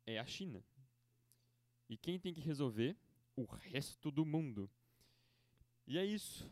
é 0.05 0.19
a 0.19 0.25
China. 0.25 0.63
E 1.89 1.97
quem 1.97 2.19
tem 2.19 2.33
que 2.33 2.41
resolver? 2.41 2.97
O 3.35 3.45
resto 3.45 4.11
do 4.11 4.25
mundo. 4.25 4.69
E 5.85 5.97
é 5.97 6.05
isso. 6.05 6.51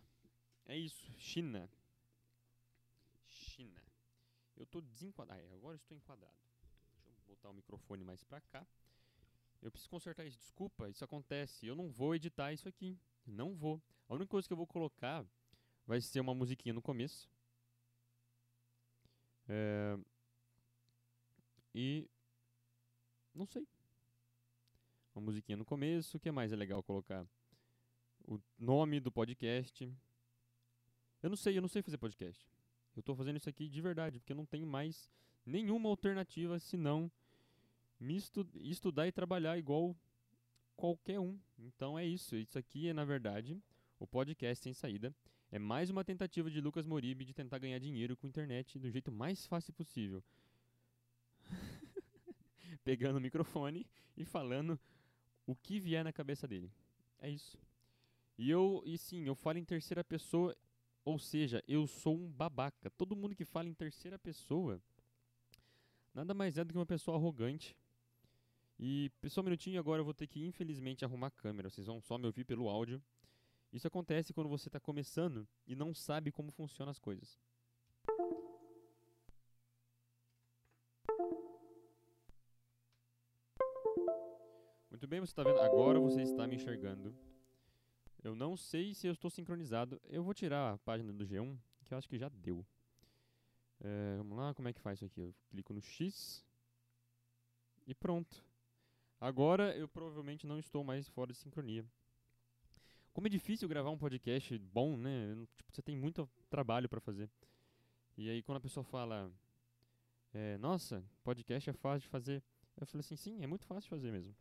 É 0.65 0.77
isso. 0.77 1.11
China. 1.17 1.69
China. 3.25 3.81
Eu 4.55 4.63
estou 4.63 4.81
desenquadrado. 4.81 5.41
Ah, 5.51 5.55
agora 5.55 5.75
estou 5.75 5.97
enquadrado. 5.97 6.35
Deixa 7.05 7.21
eu 7.21 7.35
botar 7.35 7.49
o 7.49 7.53
microfone 7.53 8.03
mais 8.03 8.23
para 8.23 8.39
cá. 8.41 8.65
Eu 9.61 9.71
preciso 9.71 9.89
consertar 9.89 10.25
isso. 10.25 10.37
Desculpa, 10.37 10.89
isso 10.89 11.03
acontece. 11.03 11.65
Eu 11.65 11.75
não 11.75 11.89
vou 11.89 12.15
editar 12.15 12.53
isso 12.53 12.69
aqui. 12.69 12.97
Não 13.25 13.53
vou. 13.53 13.81
A 14.07 14.13
única 14.13 14.29
coisa 14.29 14.47
que 14.47 14.53
eu 14.53 14.57
vou 14.57 14.67
colocar 14.67 15.25
vai 15.85 15.99
ser 15.99 16.19
uma 16.19 16.33
musiquinha 16.33 16.73
no 16.73 16.81
começo. 16.81 17.29
É... 19.47 19.97
E. 21.73 22.07
Não 23.33 23.45
sei. 23.45 23.67
Uma 25.13 25.25
musiquinha 25.25 25.57
no 25.57 25.65
começo. 25.65 26.17
O 26.17 26.19
que 26.19 26.31
mais 26.31 26.51
é 26.51 26.55
legal 26.55 26.81
colocar? 26.83 27.25
O 28.27 28.39
nome 28.57 28.99
do 28.99 29.11
podcast. 29.11 29.91
Eu 31.21 31.29
não 31.29 31.37
sei, 31.37 31.57
eu 31.57 31.61
não 31.61 31.69
sei 31.69 31.81
fazer 31.81 31.97
podcast. 31.97 32.45
Eu 32.95 33.03
tô 33.03 33.15
fazendo 33.15 33.37
isso 33.37 33.49
aqui 33.49 33.67
de 33.67 33.81
verdade, 33.81 34.19
porque 34.19 34.31
eu 34.31 34.37
não 34.37 34.45
tenho 34.45 34.65
mais 34.65 35.09
nenhuma 35.45 35.89
alternativa 35.89 36.57
senão 36.59 37.11
me 37.99 38.15
estu 38.15 38.47
estudar 38.55 39.07
e 39.07 39.11
trabalhar 39.11 39.57
igual 39.57 39.95
qualquer 40.75 41.19
um. 41.19 41.37
Então 41.57 41.97
é 41.97 42.05
isso. 42.05 42.35
Isso 42.35 42.57
aqui 42.57 42.87
é, 42.87 42.93
na 42.93 43.05
verdade, 43.05 43.61
o 43.99 44.07
podcast 44.07 44.63
sem 44.63 44.73
saída. 44.73 45.13
É 45.51 45.59
mais 45.59 45.89
uma 45.89 46.03
tentativa 46.03 46.49
de 46.49 46.59
Lucas 46.59 46.85
Moribe 46.85 47.23
de 47.23 47.33
tentar 47.33 47.59
ganhar 47.59 47.79
dinheiro 47.79 48.17
com 48.17 48.27
internet 48.27 48.77
do 48.79 48.89
jeito 48.89 49.11
mais 49.11 49.45
fácil 49.45 49.73
possível. 49.73 50.23
Pegando 52.83 53.17
o 53.17 53.21
microfone 53.21 53.85
e 54.17 54.25
falando 54.25 54.79
o 55.45 55.55
que 55.55 55.79
vier 55.79 56.03
na 56.03 56.11
cabeça 56.11 56.47
dele. 56.47 56.71
É 57.19 57.29
isso. 57.29 57.57
E 58.37 58.49
eu, 58.49 58.83
e 58.85 58.97
sim, 58.97 59.25
eu 59.25 59.35
falo 59.35 59.57
em 59.57 59.63
terceira 59.63 60.03
pessoa, 60.03 60.55
ou 61.05 61.17
seja, 61.17 61.63
eu 61.67 61.87
sou 61.87 62.17
um 62.17 62.31
babaca. 62.31 62.89
Todo 62.89 63.15
mundo 63.15 63.35
que 63.35 63.45
fala 63.45 63.69
em 63.69 63.73
terceira 63.73 64.19
pessoa 64.19 64.81
nada 66.13 66.33
mais 66.33 66.57
é 66.57 66.63
do 66.63 66.71
que 66.71 66.79
uma 66.79 66.85
pessoa 66.85 67.17
arrogante. 67.17 67.77
E, 68.79 69.11
só 69.27 69.41
um 69.41 69.43
minutinho, 69.43 69.79
agora 69.79 70.01
eu 70.01 70.05
vou 70.05 70.13
ter 70.13 70.27
que, 70.27 70.45
infelizmente, 70.45 71.05
arrumar 71.05 71.27
a 71.27 71.31
câmera. 71.31 71.69
Vocês 71.69 71.87
vão 71.87 72.01
só 72.01 72.17
me 72.17 72.25
ouvir 72.25 72.45
pelo 72.45 72.67
áudio. 72.67 73.01
Isso 73.75 73.87
acontece 73.87 74.33
quando 74.33 74.47
você 74.47 74.69
está 74.69 74.79
começando 74.79 75.45
e 75.67 75.75
não 75.75 75.93
sabe 75.93 76.31
como 76.31 76.49
funcionam 76.49 76.91
as 76.91 76.97
coisas. 76.97 77.37
Muito 84.89 85.05
bem, 85.09 85.19
você 85.19 85.33
está 85.33 85.43
vendo? 85.43 85.59
Agora 85.59 85.99
você 85.99 86.21
está 86.21 86.47
me 86.47 86.55
enxergando. 86.55 87.13
Eu 88.23 88.33
não 88.33 88.55
sei 88.55 88.93
se 88.93 89.07
eu 89.07 89.11
estou 89.11 89.29
sincronizado. 89.29 90.01
Eu 90.05 90.23
vou 90.23 90.33
tirar 90.33 90.75
a 90.75 90.77
página 90.77 91.11
do 91.11 91.25
G1, 91.25 91.59
que 91.83 91.93
eu 91.93 91.97
acho 91.97 92.07
que 92.07 92.17
já 92.17 92.29
deu. 92.29 92.65
É, 93.81 94.15
vamos 94.15 94.37
lá, 94.37 94.53
como 94.53 94.69
é 94.69 94.73
que 94.73 94.79
faz 94.79 94.99
isso 94.99 95.05
aqui? 95.05 95.19
Eu 95.19 95.35
clico 95.49 95.73
no 95.73 95.81
X 95.81 96.45
e 97.85 97.93
pronto. 97.93 98.41
Agora 99.19 99.75
eu 99.75 99.89
provavelmente 99.89 100.47
não 100.47 100.57
estou 100.57 100.81
mais 100.81 101.09
fora 101.09 101.33
de 101.33 101.39
sincronia. 101.39 101.85
Como 103.15 103.27
é 103.27 103.29
difícil 103.29 103.69
gravar 103.69 103.91
um 103.91 103.97
podcast 103.97 104.57
bom, 104.57 104.97
né? 104.97 105.37
Tipo, 105.55 105.71
você 105.71 105.81
tem 105.81 105.95
muito 105.95 106.29
trabalho 106.49 106.89
para 106.89 106.99
fazer. 106.99 107.29
E 108.17 108.29
aí 108.29 108.43
quando 108.43 108.57
a 108.57 108.59
pessoa 108.61 108.83
fala, 108.83 109.31
é, 110.33 110.57
nossa, 110.57 111.01
podcast 111.23 111.69
é 111.69 111.71
fácil 111.71 112.01
de 112.01 112.09
fazer. 112.09 112.43
Eu 112.75 112.85
falei 112.85 112.99
assim, 112.99 113.15
sim, 113.15 113.41
é 113.41 113.47
muito 113.47 113.65
fácil 113.65 113.83
de 113.83 113.89
fazer 113.89 114.11
mesmo. 114.11 114.35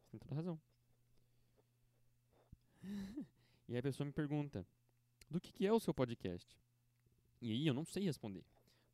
Você 0.00 0.12
tem 0.12 0.18
toda 0.18 0.34
razão. 0.34 0.58
e 3.68 3.74
aí 3.74 3.78
a 3.78 3.82
pessoa 3.82 4.06
me 4.06 4.12
pergunta, 4.12 4.66
do 5.28 5.38
que, 5.38 5.52
que 5.52 5.66
é 5.66 5.72
o 5.74 5.78
seu 5.78 5.92
podcast? 5.92 6.58
E 7.42 7.52
aí 7.52 7.66
eu 7.66 7.74
não 7.74 7.84
sei 7.84 8.04
responder. 8.04 8.42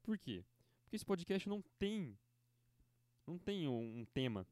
Por 0.03 0.19
quê? 0.19 0.45
Porque 0.83 0.97
esse 0.97 1.07
podcast 1.07 1.49
não 1.49 1.63
tem 1.79 2.19
não 3.25 3.39
tem 3.39 3.69
um 3.69 4.05
tema. 4.07 4.45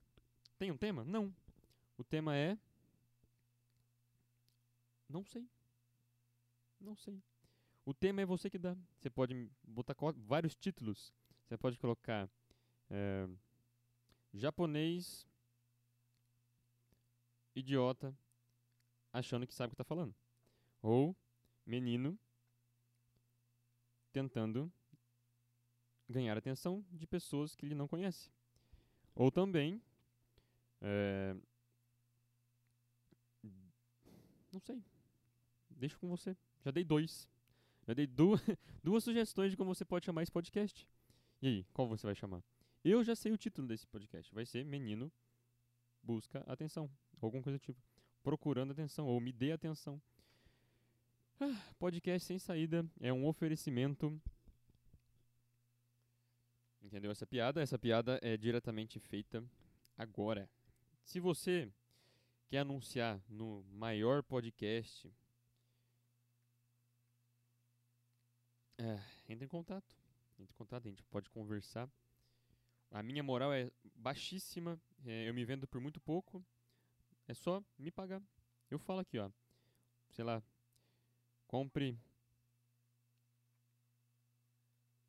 Tem 0.56 0.70
um 0.70 0.76
tema? 0.76 1.04
Não. 1.04 1.34
O 1.96 2.04
tema 2.04 2.36
é 2.36 2.56
não 5.08 5.24
sei. 5.24 5.48
Não 6.80 6.94
sei. 6.94 7.22
O 7.84 7.94
tema 7.94 8.20
é 8.20 8.26
você 8.26 8.50
que 8.50 8.58
dá. 8.58 8.76
Você 8.96 9.08
pode 9.08 9.50
botar 9.62 9.96
vários 10.16 10.54
títulos. 10.54 11.12
Você 11.46 11.56
pode 11.56 11.78
colocar 11.78 12.28
é, 12.90 13.28
japonês 14.34 15.26
idiota 17.54 18.16
achando 19.12 19.46
que 19.46 19.54
sabe 19.54 19.68
o 19.68 19.70
que 19.70 19.74
está 19.74 19.84
falando. 19.84 20.14
Ou 20.82 21.16
menino 21.64 22.18
tentando 24.12 24.70
ganhar 26.08 26.36
atenção 26.36 26.84
de 26.90 27.06
pessoas 27.06 27.54
que 27.54 27.66
ele 27.66 27.74
não 27.74 27.88
conhece. 27.88 28.30
Ou 29.14 29.30
também 29.30 29.82
é, 30.80 31.34
não 34.52 34.60
sei. 34.60 34.82
Deixo 35.78 35.98
com 35.98 36.08
você. 36.08 36.36
Já 36.64 36.70
dei 36.70 36.84
dois. 36.84 37.28
Já 37.86 37.94
dei 37.94 38.06
duas, 38.06 38.40
duas 38.82 39.04
sugestões 39.04 39.52
de 39.52 39.56
como 39.56 39.74
você 39.74 39.84
pode 39.84 40.04
chamar 40.04 40.22
esse 40.22 40.32
podcast. 40.32 40.86
E 41.40 41.46
aí, 41.46 41.66
qual 41.72 41.88
você 41.88 42.06
vai 42.06 42.14
chamar? 42.14 42.42
Eu 42.84 43.04
já 43.04 43.14
sei 43.14 43.32
o 43.32 43.38
título 43.38 43.68
desse 43.68 43.86
podcast. 43.86 44.34
Vai 44.34 44.44
ser 44.44 44.64
Menino 44.64 45.10
Busca 46.02 46.44
Atenção. 46.46 46.90
Alguma 47.20 47.42
coisa 47.42 47.58
do 47.58 47.62
tipo. 47.62 47.80
Procurando 48.22 48.72
atenção. 48.72 49.06
Ou 49.06 49.20
Me 49.20 49.32
Dê 49.32 49.52
Atenção. 49.52 50.02
Ah, 51.40 51.72
podcast 51.78 52.26
sem 52.26 52.38
saída 52.38 52.84
é 53.00 53.12
um 53.12 53.24
oferecimento. 53.24 54.20
Entendeu 56.82 57.10
essa 57.12 57.26
piada? 57.26 57.62
Essa 57.62 57.78
piada 57.78 58.18
é 58.20 58.36
diretamente 58.36 58.98
feita 58.98 59.44
agora. 59.96 60.50
Se 61.04 61.20
você 61.20 61.70
quer 62.48 62.58
anunciar 62.58 63.22
no 63.28 63.64
maior 63.70 64.22
podcast 64.22 65.12
É, 68.78 69.32
entra 69.32 69.44
em 69.44 69.48
contato. 69.48 69.96
Entra 70.38 70.52
em 70.54 70.56
contato, 70.56 70.86
a 70.86 70.90
gente 70.90 71.02
pode 71.04 71.28
conversar. 71.30 71.90
A 72.90 73.02
minha 73.02 73.22
moral 73.22 73.52
é 73.52 73.70
baixíssima, 73.94 74.80
é, 75.04 75.28
eu 75.28 75.34
me 75.34 75.44
vendo 75.44 75.66
por 75.66 75.80
muito 75.80 76.00
pouco. 76.00 76.44
É 77.26 77.34
só 77.34 77.62
me 77.76 77.90
pagar. 77.90 78.22
Eu 78.70 78.78
falo 78.78 79.00
aqui, 79.00 79.18
ó. 79.18 79.30
Sei 80.10 80.24
lá. 80.24 80.42
Compre. 81.46 81.98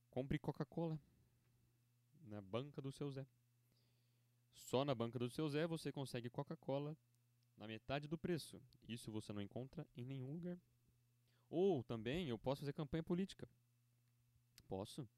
Compre 0.10 0.40
Coca-Cola. 0.40 1.00
Na 2.24 2.42
banca 2.42 2.82
do 2.82 2.92
seu 2.92 3.10
Zé. 3.12 3.26
Só 4.54 4.84
na 4.84 4.94
banca 4.94 5.18
do 5.18 5.30
seu 5.30 5.48
Zé 5.48 5.66
você 5.66 5.92
consegue 5.92 6.30
Coca-Cola 6.30 6.98
na 7.56 7.68
metade 7.68 8.08
do 8.08 8.18
preço. 8.18 8.62
Isso 8.88 9.12
você 9.12 9.32
não 9.32 9.42
encontra 9.42 9.88
em 9.96 10.04
nenhum 10.04 10.32
lugar. 10.32 10.58
Ou 11.50 11.84
também 11.84 12.30
eu 12.30 12.38
posso 12.38 12.62
fazer 12.62 12.74
campanha 12.74 13.04
política. 13.04 13.50
Posso. 14.68 15.10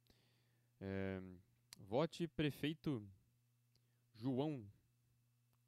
É, 0.79 1.21
vote 1.77 2.27
prefeito 2.29 3.05
João 4.15 4.65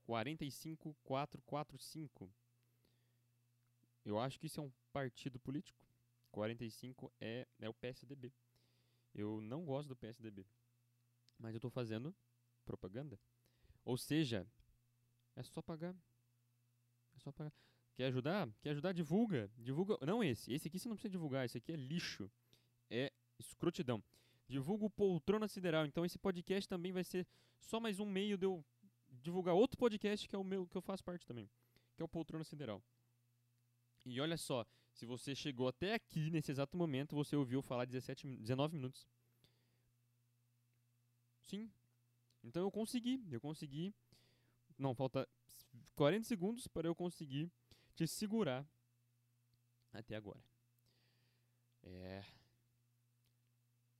45445. 0.05 2.31
Eu 4.05 4.19
acho 4.19 4.39
que 4.39 4.47
isso 4.47 4.59
é 4.59 4.63
um 4.63 4.71
partido 4.91 5.39
político. 5.39 5.79
45 6.31 7.13
é, 7.19 7.47
é 7.59 7.69
o 7.69 7.73
PSDB. 7.73 8.33
Eu 9.13 9.39
não 9.41 9.65
gosto 9.65 9.89
do 9.89 9.95
PSDB. 9.95 10.47
Mas 11.37 11.53
eu 11.53 11.57
estou 11.57 11.69
fazendo 11.69 12.15
propaganda. 12.65 13.19
Ou 13.85 13.97
seja, 13.97 14.47
é 15.35 15.43
só 15.43 15.61
pagar. 15.61 15.95
É 17.15 17.19
só 17.19 17.31
pagar. 17.31 17.53
Quer 17.95 18.05
ajudar? 18.05 18.49
Quer 18.61 18.71
ajudar? 18.71 18.91
Divulga. 18.91 19.49
Divulga. 19.57 19.97
Não 20.05 20.23
esse. 20.23 20.51
Esse 20.51 20.67
aqui 20.67 20.79
você 20.79 20.89
não 20.89 20.95
precisa 20.95 21.11
divulgar. 21.11 21.45
Esse 21.45 21.57
aqui 21.57 21.71
é 21.71 21.75
lixo. 21.75 22.29
É 22.89 23.11
escrotidão. 23.39 24.03
Divulga 24.47 24.85
o 24.85 24.89
Poltrona 24.89 25.47
Sideral. 25.47 25.85
Então 25.85 26.05
esse 26.05 26.17
podcast 26.17 26.67
também 26.67 26.91
vai 26.91 27.03
ser 27.03 27.27
só 27.59 27.79
mais 27.79 27.99
um 27.99 28.05
meio 28.05 28.37
de 28.37 28.45
eu 28.45 28.63
divulgar 29.21 29.53
outro 29.53 29.77
podcast 29.77 30.27
que 30.27 30.35
é 30.35 30.39
o 30.39 30.43
meu, 30.43 30.67
que 30.67 30.75
eu 30.75 30.81
faço 30.81 31.03
parte 31.03 31.25
também, 31.25 31.49
que 31.95 32.01
é 32.01 32.05
o 32.05 32.09
Poltrona 32.09 32.43
Sideral. 32.43 32.83
E 34.05 34.19
olha 34.19 34.37
só, 34.37 34.65
se 34.91 35.05
você 35.05 35.33
chegou 35.33 35.67
até 35.67 35.93
aqui 35.93 36.29
nesse 36.29 36.51
exato 36.51 36.75
momento, 36.75 37.15
você 37.15 37.35
ouviu 37.35 37.61
falar 37.61 37.85
17, 37.85 38.27
19 38.37 38.75
minutos. 38.75 39.07
Sim. 41.41 41.71
Então 42.43 42.63
eu 42.63 42.71
consegui, 42.71 43.23
eu 43.31 43.39
consegui. 43.39 43.93
Não, 44.77 44.93
falta 44.93 45.27
40 45.95 46.25
segundos 46.25 46.67
para 46.67 46.87
eu 46.87 46.95
conseguir 46.95 47.51
te 47.95 48.07
segurar 48.07 48.65
até 49.91 50.15
agora. 50.15 50.43
É. 51.83 52.23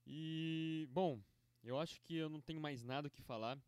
E, 0.06 0.88
bom, 0.91 1.21
eu 1.63 1.79
acho 1.79 2.01
que 2.01 2.15
eu 2.15 2.29
não 2.29 2.41
tenho 2.41 2.60
mais 2.60 2.84
nada 2.84 3.10
que 3.10 3.21
falar. 3.21 3.62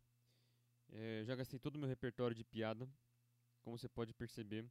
É, 0.88 1.24
já 1.24 1.34
gastei 1.34 1.58
todo 1.58 1.76
o 1.76 1.78
meu 1.78 1.88
repertório 1.88 2.34
de 2.34 2.44
piada. 2.44 2.88
Como 3.62 3.76
você 3.76 3.88
pode 3.88 4.12
perceber, 4.12 4.64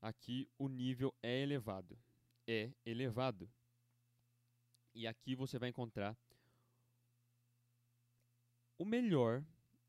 aqui 0.00 0.48
o 0.58 0.68
nível 0.68 1.14
é 1.22 1.42
elevado. 1.42 1.98
É 2.46 2.72
elevado. 2.84 3.50
E 4.94 5.06
aqui 5.06 5.34
você 5.34 5.58
vai 5.58 5.68
encontrar 5.68 6.16
o 8.78 8.84
melhor 8.84 9.44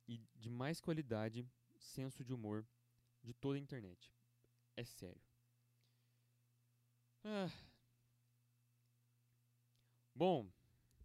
e 0.07 0.17
de 0.35 0.49
mais 0.49 0.81
qualidade 0.81 1.47
senso 1.77 2.23
de 2.23 2.33
humor 2.33 2.65
de 3.23 3.33
toda 3.33 3.57
a 3.57 3.61
internet. 3.61 4.13
É 4.79 4.85
sério. 4.85 5.21
Ah. 7.25 7.49
Bom, 10.15 10.49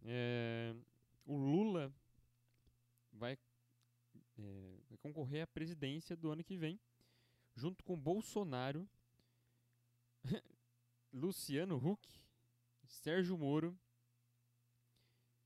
é, 0.01 0.73
o 1.25 1.35
Lula 1.35 1.93
vai, 3.11 3.37
é, 4.37 4.79
vai 4.87 4.97
concorrer 4.99 5.43
à 5.43 5.47
presidência 5.47 6.15
do 6.15 6.31
ano 6.31 6.41
que 6.41 6.55
vem, 6.55 6.79
junto 7.53 7.83
com 7.83 7.99
Bolsonaro, 7.99 8.87
Luciano 11.11 11.75
Huck 11.75 12.07
Sérgio 12.85 13.37
Moro 13.37 13.77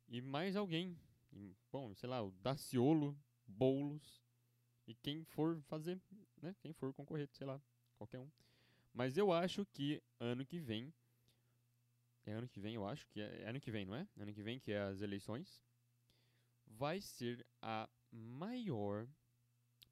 e 0.08 0.22
mais 0.22 0.56
alguém. 0.56 0.96
E, 1.32 1.56
bom, 1.72 1.96
sei 1.96 2.08
lá, 2.08 2.22
o 2.22 2.30
Daciolo, 2.34 3.18
Boulos 3.48 4.22
e 4.86 4.94
quem 4.94 5.24
for 5.24 5.60
fazer, 5.63 6.00
né? 6.39 6.56
Quem 6.62 6.74
for 6.74 6.94
concorrer, 6.94 7.28
sei 7.34 7.48
lá, 7.48 7.60
qualquer 7.99 8.19
um. 8.19 8.29
Mas 8.93 9.17
eu 9.17 9.31
acho 9.31 9.65
que 9.65 10.01
ano 10.19 10.45
que 10.45 10.59
vem 10.59 10.91
é 12.25 12.33
ano 12.33 12.47
que 12.47 12.59
vem, 12.59 12.75
eu 12.75 12.88
acho 12.88 13.05
que 13.07 13.21
é, 13.21 13.41
é 13.43 13.49
ano 13.49 13.59
que 13.59 13.71
vem, 13.71 13.85
não 13.85 13.95
é? 13.95 14.07
Ano 14.17 14.33
que 14.33 14.41
vem 14.41 14.59
que 14.59 14.71
é 14.71 14.81
as 14.81 15.01
eleições 15.01 15.63
vai 16.65 17.01
ser 17.01 17.45
a 17.62 17.89
maior 18.12 19.07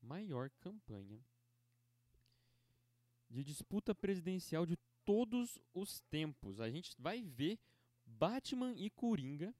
maior 0.02 0.50
campanha 0.60 1.20
de 3.30 3.44
disputa 3.44 3.94
presidencial 3.94 4.66
de 4.66 4.78
todos 5.04 5.60
os 5.74 6.00
tempos. 6.02 6.62
A 6.62 6.70
gente 6.70 6.96
vai 7.00 7.22
ver 7.22 7.60
Batman 8.06 8.74
e 8.74 8.90
Coringa. 8.90 9.54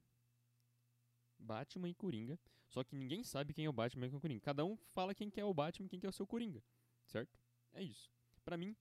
Batman 1.38 1.88
e 1.88 1.94
Coringa. 1.94 2.38
Só 2.68 2.84
que 2.84 2.94
ninguém 2.94 3.24
sabe 3.24 3.52
quem 3.52 3.64
é 3.64 3.68
o 3.68 3.72
Batman 3.72 4.06
e 4.06 4.08
quem 4.08 4.16
é 4.16 4.18
o 4.18 4.20
Coringa. 4.20 4.40
Cada 4.40 4.64
um 4.64 4.76
fala 4.76 5.14
quem 5.14 5.28
que 5.28 5.40
é 5.40 5.44
o 5.44 5.52
Batman 5.52 5.86
e 5.86 5.88
quem 5.88 6.00
que 6.00 6.06
é 6.06 6.08
o 6.08 6.12
seu 6.12 6.26
Coringa. 6.26 6.62
Certo? 7.06 7.38
É 7.72 7.82
isso. 7.82 8.10
Pra 8.48 8.56
mim, 8.56 8.74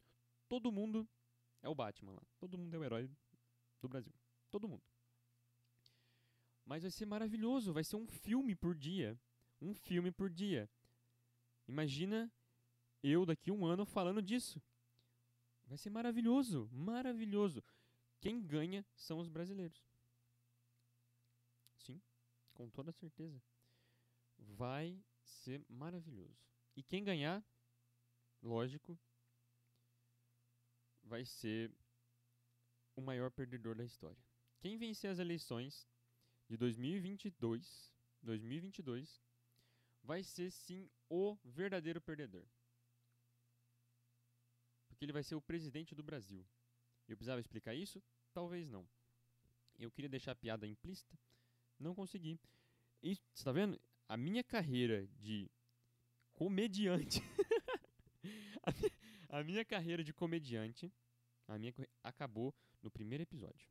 todo 0.47 0.71
mundo 0.71 1.05
é 1.61 1.67
o 1.67 1.75
Batman 1.75 2.13
lá. 2.13 2.21
Todo 2.39 2.57
mundo 2.57 2.73
é 2.73 2.77
o 2.77 2.83
herói 2.85 3.11
do 3.81 3.89
Brasil. 3.89 4.13
Todo 4.49 4.65
mundo. 4.65 4.81
Mas 6.65 6.83
vai 6.83 6.91
ser 6.91 7.05
maravilhoso. 7.05 7.73
Vai 7.73 7.83
ser 7.83 7.97
um 7.97 8.07
filme 8.07 8.55
por 8.55 8.73
dia. 8.73 9.19
Um 9.59 9.73
filme 9.73 10.09
por 10.09 10.29
dia. 10.29 10.69
Imagina 11.67 12.31
eu 13.03 13.25
daqui 13.25 13.51
um 13.51 13.65
ano 13.65 13.85
falando 13.85 14.21
disso. 14.21 14.63
Vai 15.65 15.77
ser 15.77 15.89
maravilhoso, 15.89 16.69
maravilhoso. 16.71 17.61
Quem 18.21 18.41
ganha 18.41 18.85
são 18.95 19.19
os 19.19 19.27
brasileiros. 19.27 19.83
Sim, 21.79 22.01
com 22.53 22.69
toda 22.69 22.93
certeza. 22.93 23.43
Vai 24.37 24.97
ser 25.25 25.61
maravilhoso. 25.67 26.39
E 26.73 26.81
quem 26.81 27.03
ganhar, 27.03 27.45
lógico, 28.41 28.97
vai 31.07 31.25
ser 31.25 31.71
o 32.95 33.01
maior 33.01 33.31
perdedor 33.31 33.75
da 33.75 33.83
história. 33.83 34.21
Quem 34.59 34.77
vencer 34.77 35.09
as 35.09 35.19
eleições 35.19 35.87
de 36.47 36.57
2022, 36.57 37.93
2022 38.21 39.21
vai 40.03 40.23
ser 40.23 40.51
sim 40.51 40.89
o 41.09 41.37
verdadeiro 41.43 42.01
perdedor 42.01 42.45
porque 44.97 45.05
ele 45.05 45.13
vai 45.13 45.21
ser 45.21 45.35
o 45.35 45.41
presidente 45.41 45.93
do 45.93 46.01
Brasil. 46.01 46.43
Eu 47.07 47.15
precisava 47.15 47.39
explicar 47.39 47.75
isso? 47.75 48.01
Talvez 48.33 48.67
não. 48.67 48.83
Eu 49.77 49.91
queria 49.91 50.09
deixar 50.09 50.31
a 50.31 50.35
piada 50.35 50.65
implícita, 50.65 51.15
não 51.79 51.93
consegui. 51.93 52.39
E, 53.03 53.15
você 53.31 53.43
tá 53.43 53.51
vendo? 53.51 53.79
A 54.09 54.17
minha 54.17 54.43
carreira 54.43 55.07
de 55.19 55.51
comediante. 56.33 57.21
a, 59.29 59.43
minha, 59.43 59.63
carreira 59.65 60.03
de 60.03 60.13
comediante 60.13 60.91
a 61.47 61.57
minha, 61.57 61.73
acabou 62.03 62.53
no 62.81 62.91
primeiro 62.91 63.23
episódio. 63.23 63.69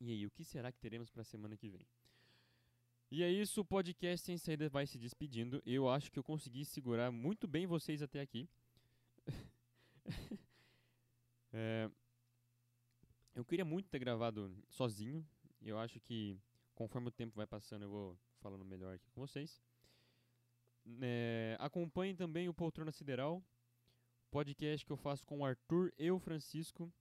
E 0.00 0.10
aí, 0.10 0.26
o 0.26 0.30
que 0.30 0.44
será 0.44 0.70
que 0.70 0.78
teremos 0.78 1.10
para 1.10 1.22
a 1.22 1.24
semana 1.24 1.56
que 1.56 1.68
vem? 1.68 1.86
E 3.10 3.22
é 3.22 3.30
isso, 3.30 3.60
o 3.60 3.64
podcast 3.64 4.26
sem 4.26 4.36
saída 4.36 4.68
vai 4.68 4.86
se 4.86 4.98
despedindo. 4.98 5.62
Eu 5.64 5.88
acho 5.88 6.10
que 6.10 6.18
eu 6.18 6.24
consegui 6.24 6.64
segurar 6.64 7.10
muito 7.12 7.46
bem 7.46 7.66
vocês 7.66 8.02
até 8.02 8.20
aqui. 8.20 8.48
é, 11.52 11.88
eu 13.34 13.44
queria 13.44 13.64
muito 13.64 13.88
ter 13.88 14.00
gravado 14.00 14.52
sozinho. 14.68 15.24
Eu 15.62 15.78
acho 15.78 16.00
que 16.00 16.36
conforme 16.74 17.08
o 17.08 17.12
tempo 17.12 17.36
vai 17.36 17.46
passando 17.46 17.82
eu 17.82 17.90
vou 17.90 18.18
falando 18.40 18.64
melhor 18.64 18.94
aqui 18.94 19.08
com 19.10 19.20
vocês. 19.20 19.62
É, 21.00 21.56
acompanhe 21.58 22.14
também 22.14 22.48
o 22.48 22.54
Poltrona 22.54 22.92
Sideral, 22.92 23.42
podcast 24.30 24.84
que 24.84 24.92
eu 24.92 24.96
faço 24.96 25.26
com 25.26 25.40
o 25.40 25.44
Arthur 25.44 25.92
e 25.98 26.10
o 26.10 26.18
Francisco. 26.18 26.92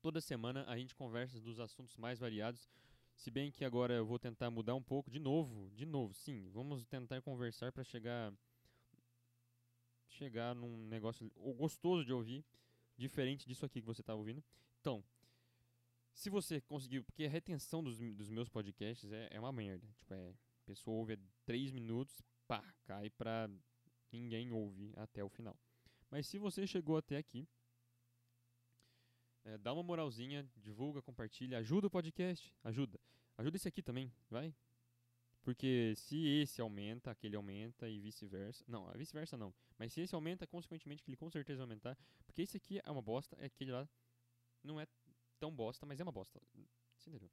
Toda 0.00 0.20
semana 0.20 0.64
a 0.68 0.76
gente 0.76 0.94
conversa 0.94 1.40
dos 1.40 1.58
assuntos 1.58 1.96
mais 1.96 2.18
variados. 2.18 2.68
Se 3.16 3.30
bem 3.30 3.50
que 3.50 3.64
agora 3.64 3.94
eu 3.94 4.04
vou 4.04 4.18
tentar 4.18 4.50
mudar 4.50 4.74
um 4.74 4.82
pouco 4.82 5.10
de 5.10 5.18
novo, 5.18 5.70
de 5.70 5.86
novo, 5.86 6.12
sim. 6.14 6.48
Vamos 6.50 6.84
tentar 6.86 7.22
conversar 7.22 7.72
para 7.72 7.82
chegar 7.82 8.32
chegar 10.08 10.54
num 10.54 10.86
negócio 10.86 11.30
gostoso 11.56 12.04
de 12.04 12.12
ouvir, 12.12 12.44
diferente 12.96 13.46
disso 13.46 13.66
aqui 13.66 13.80
que 13.80 13.86
você 13.86 14.00
está 14.00 14.14
ouvindo. 14.14 14.42
Então, 14.80 15.04
se 16.12 16.30
você 16.30 16.60
conseguiu, 16.62 17.04
porque 17.04 17.24
a 17.24 17.28
retenção 17.28 17.82
dos, 17.82 17.98
dos 17.98 18.30
meus 18.30 18.48
podcasts 18.48 19.12
é, 19.12 19.28
é 19.30 19.38
uma 19.38 19.52
merda. 19.52 19.86
Tipo, 19.98 20.14
é, 20.14 20.30
a 20.30 20.64
pessoa 20.64 20.96
ouve 20.96 21.18
3 21.44 21.70
minutos, 21.70 22.22
pá, 22.48 22.64
cai 22.84 23.10
pra 23.10 23.50
ninguém 24.10 24.50
ouvir 24.50 24.98
até 24.98 25.22
o 25.22 25.28
final. 25.28 25.56
Mas 26.10 26.26
se 26.26 26.38
você 26.38 26.66
chegou 26.66 26.96
até 26.96 27.16
aqui, 27.16 27.48
é, 29.44 29.58
dá 29.58 29.72
uma 29.72 29.82
moralzinha, 29.82 30.48
divulga, 30.56 31.02
compartilha, 31.02 31.58
ajuda 31.58 31.86
o 31.86 31.90
podcast, 31.90 32.54
ajuda. 32.64 32.98
Ajuda 33.36 33.56
esse 33.56 33.68
aqui 33.68 33.82
também, 33.82 34.12
vai. 34.30 34.54
Porque 35.42 35.94
se 35.96 36.26
esse 36.26 36.60
aumenta, 36.60 37.10
aquele 37.10 37.36
aumenta 37.36 37.88
e 37.88 38.00
vice-versa. 38.00 38.64
Não, 38.66 38.90
vice-versa 38.92 39.36
não. 39.36 39.54
Mas 39.78 39.92
se 39.92 40.00
esse 40.00 40.14
aumenta, 40.14 40.46
consequentemente, 40.46 41.02
aquele 41.02 41.16
com 41.16 41.30
certeza 41.30 41.58
vai 41.58 41.64
aumentar. 41.64 41.96
Porque 42.26 42.42
esse 42.42 42.56
aqui 42.56 42.80
é 42.82 42.90
uma 42.90 43.02
bosta, 43.02 43.36
é 43.38 43.46
aquele 43.46 43.70
lá 43.70 43.88
não 44.66 44.80
é 44.80 44.86
tão 45.38 45.54
bosta, 45.54 45.86
mas 45.86 46.00
é 46.00 46.02
uma 46.02 46.12
bosta. 46.12 46.42
Você 46.98 47.10
entendeu? 47.10 47.30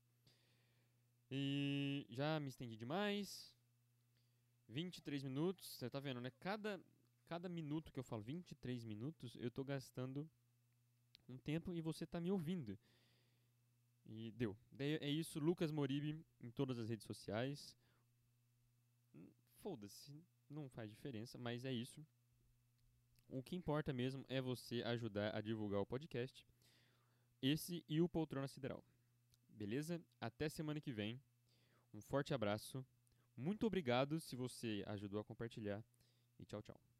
E 1.31 2.05
já 2.09 2.39
me 2.39 2.49
estendi 2.49 2.77
demais. 2.77 3.51
23 4.69 5.23
minutos, 5.23 5.67
você 5.67 5.89
tá 5.89 5.99
vendo, 5.99 6.21
né? 6.21 6.31
Cada, 6.39 6.79
cada 7.25 7.49
minuto 7.49 7.91
que 7.91 7.99
eu 7.99 8.03
falo 8.03 8.21
23 8.21 8.83
minutos, 8.83 9.35
eu 9.39 9.49
tô 9.49 9.63
gastando 9.63 10.29
um 11.27 11.37
tempo 11.37 11.73
e 11.73 11.81
você 11.81 12.05
tá 12.05 12.19
me 12.19 12.31
ouvindo. 12.31 12.77
E 14.05 14.31
deu. 14.31 14.55
É 14.77 15.09
isso, 15.09 15.39
Lucas 15.39 15.71
Moribe 15.71 16.25
em 16.41 16.51
todas 16.51 16.77
as 16.77 16.89
redes 16.89 17.05
sociais 17.05 17.75
foda-se, 19.63 20.21
não 20.49 20.67
faz 20.67 20.89
diferença, 20.89 21.37
mas 21.37 21.63
é 21.63 21.71
isso. 21.71 22.05
O 23.29 23.41
que 23.41 23.55
importa 23.55 23.93
mesmo 23.93 24.25
é 24.27 24.41
você 24.41 24.83
ajudar 24.83 25.33
a 25.33 25.39
divulgar 25.39 25.79
o 25.79 25.85
podcast. 25.85 26.45
Esse 27.41 27.83
e 27.87 28.01
o 28.01 28.09
Poltrona 28.09 28.47
Sideral. 28.47 28.83
Beleza? 29.47 30.01
Até 30.19 30.49
semana 30.49 30.81
que 30.81 30.91
vem. 30.91 31.19
Um 31.93 32.01
forte 32.01 32.33
abraço. 32.33 32.85
Muito 33.37 33.65
obrigado 33.65 34.19
se 34.19 34.35
você 34.35 34.83
ajudou 34.87 35.21
a 35.21 35.23
compartilhar. 35.23 35.83
E 36.37 36.45
tchau, 36.45 36.61
tchau. 36.61 36.92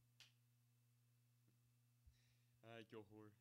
Ai, 2.84 2.88
que 2.90 2.98
horror. 2.98 3.32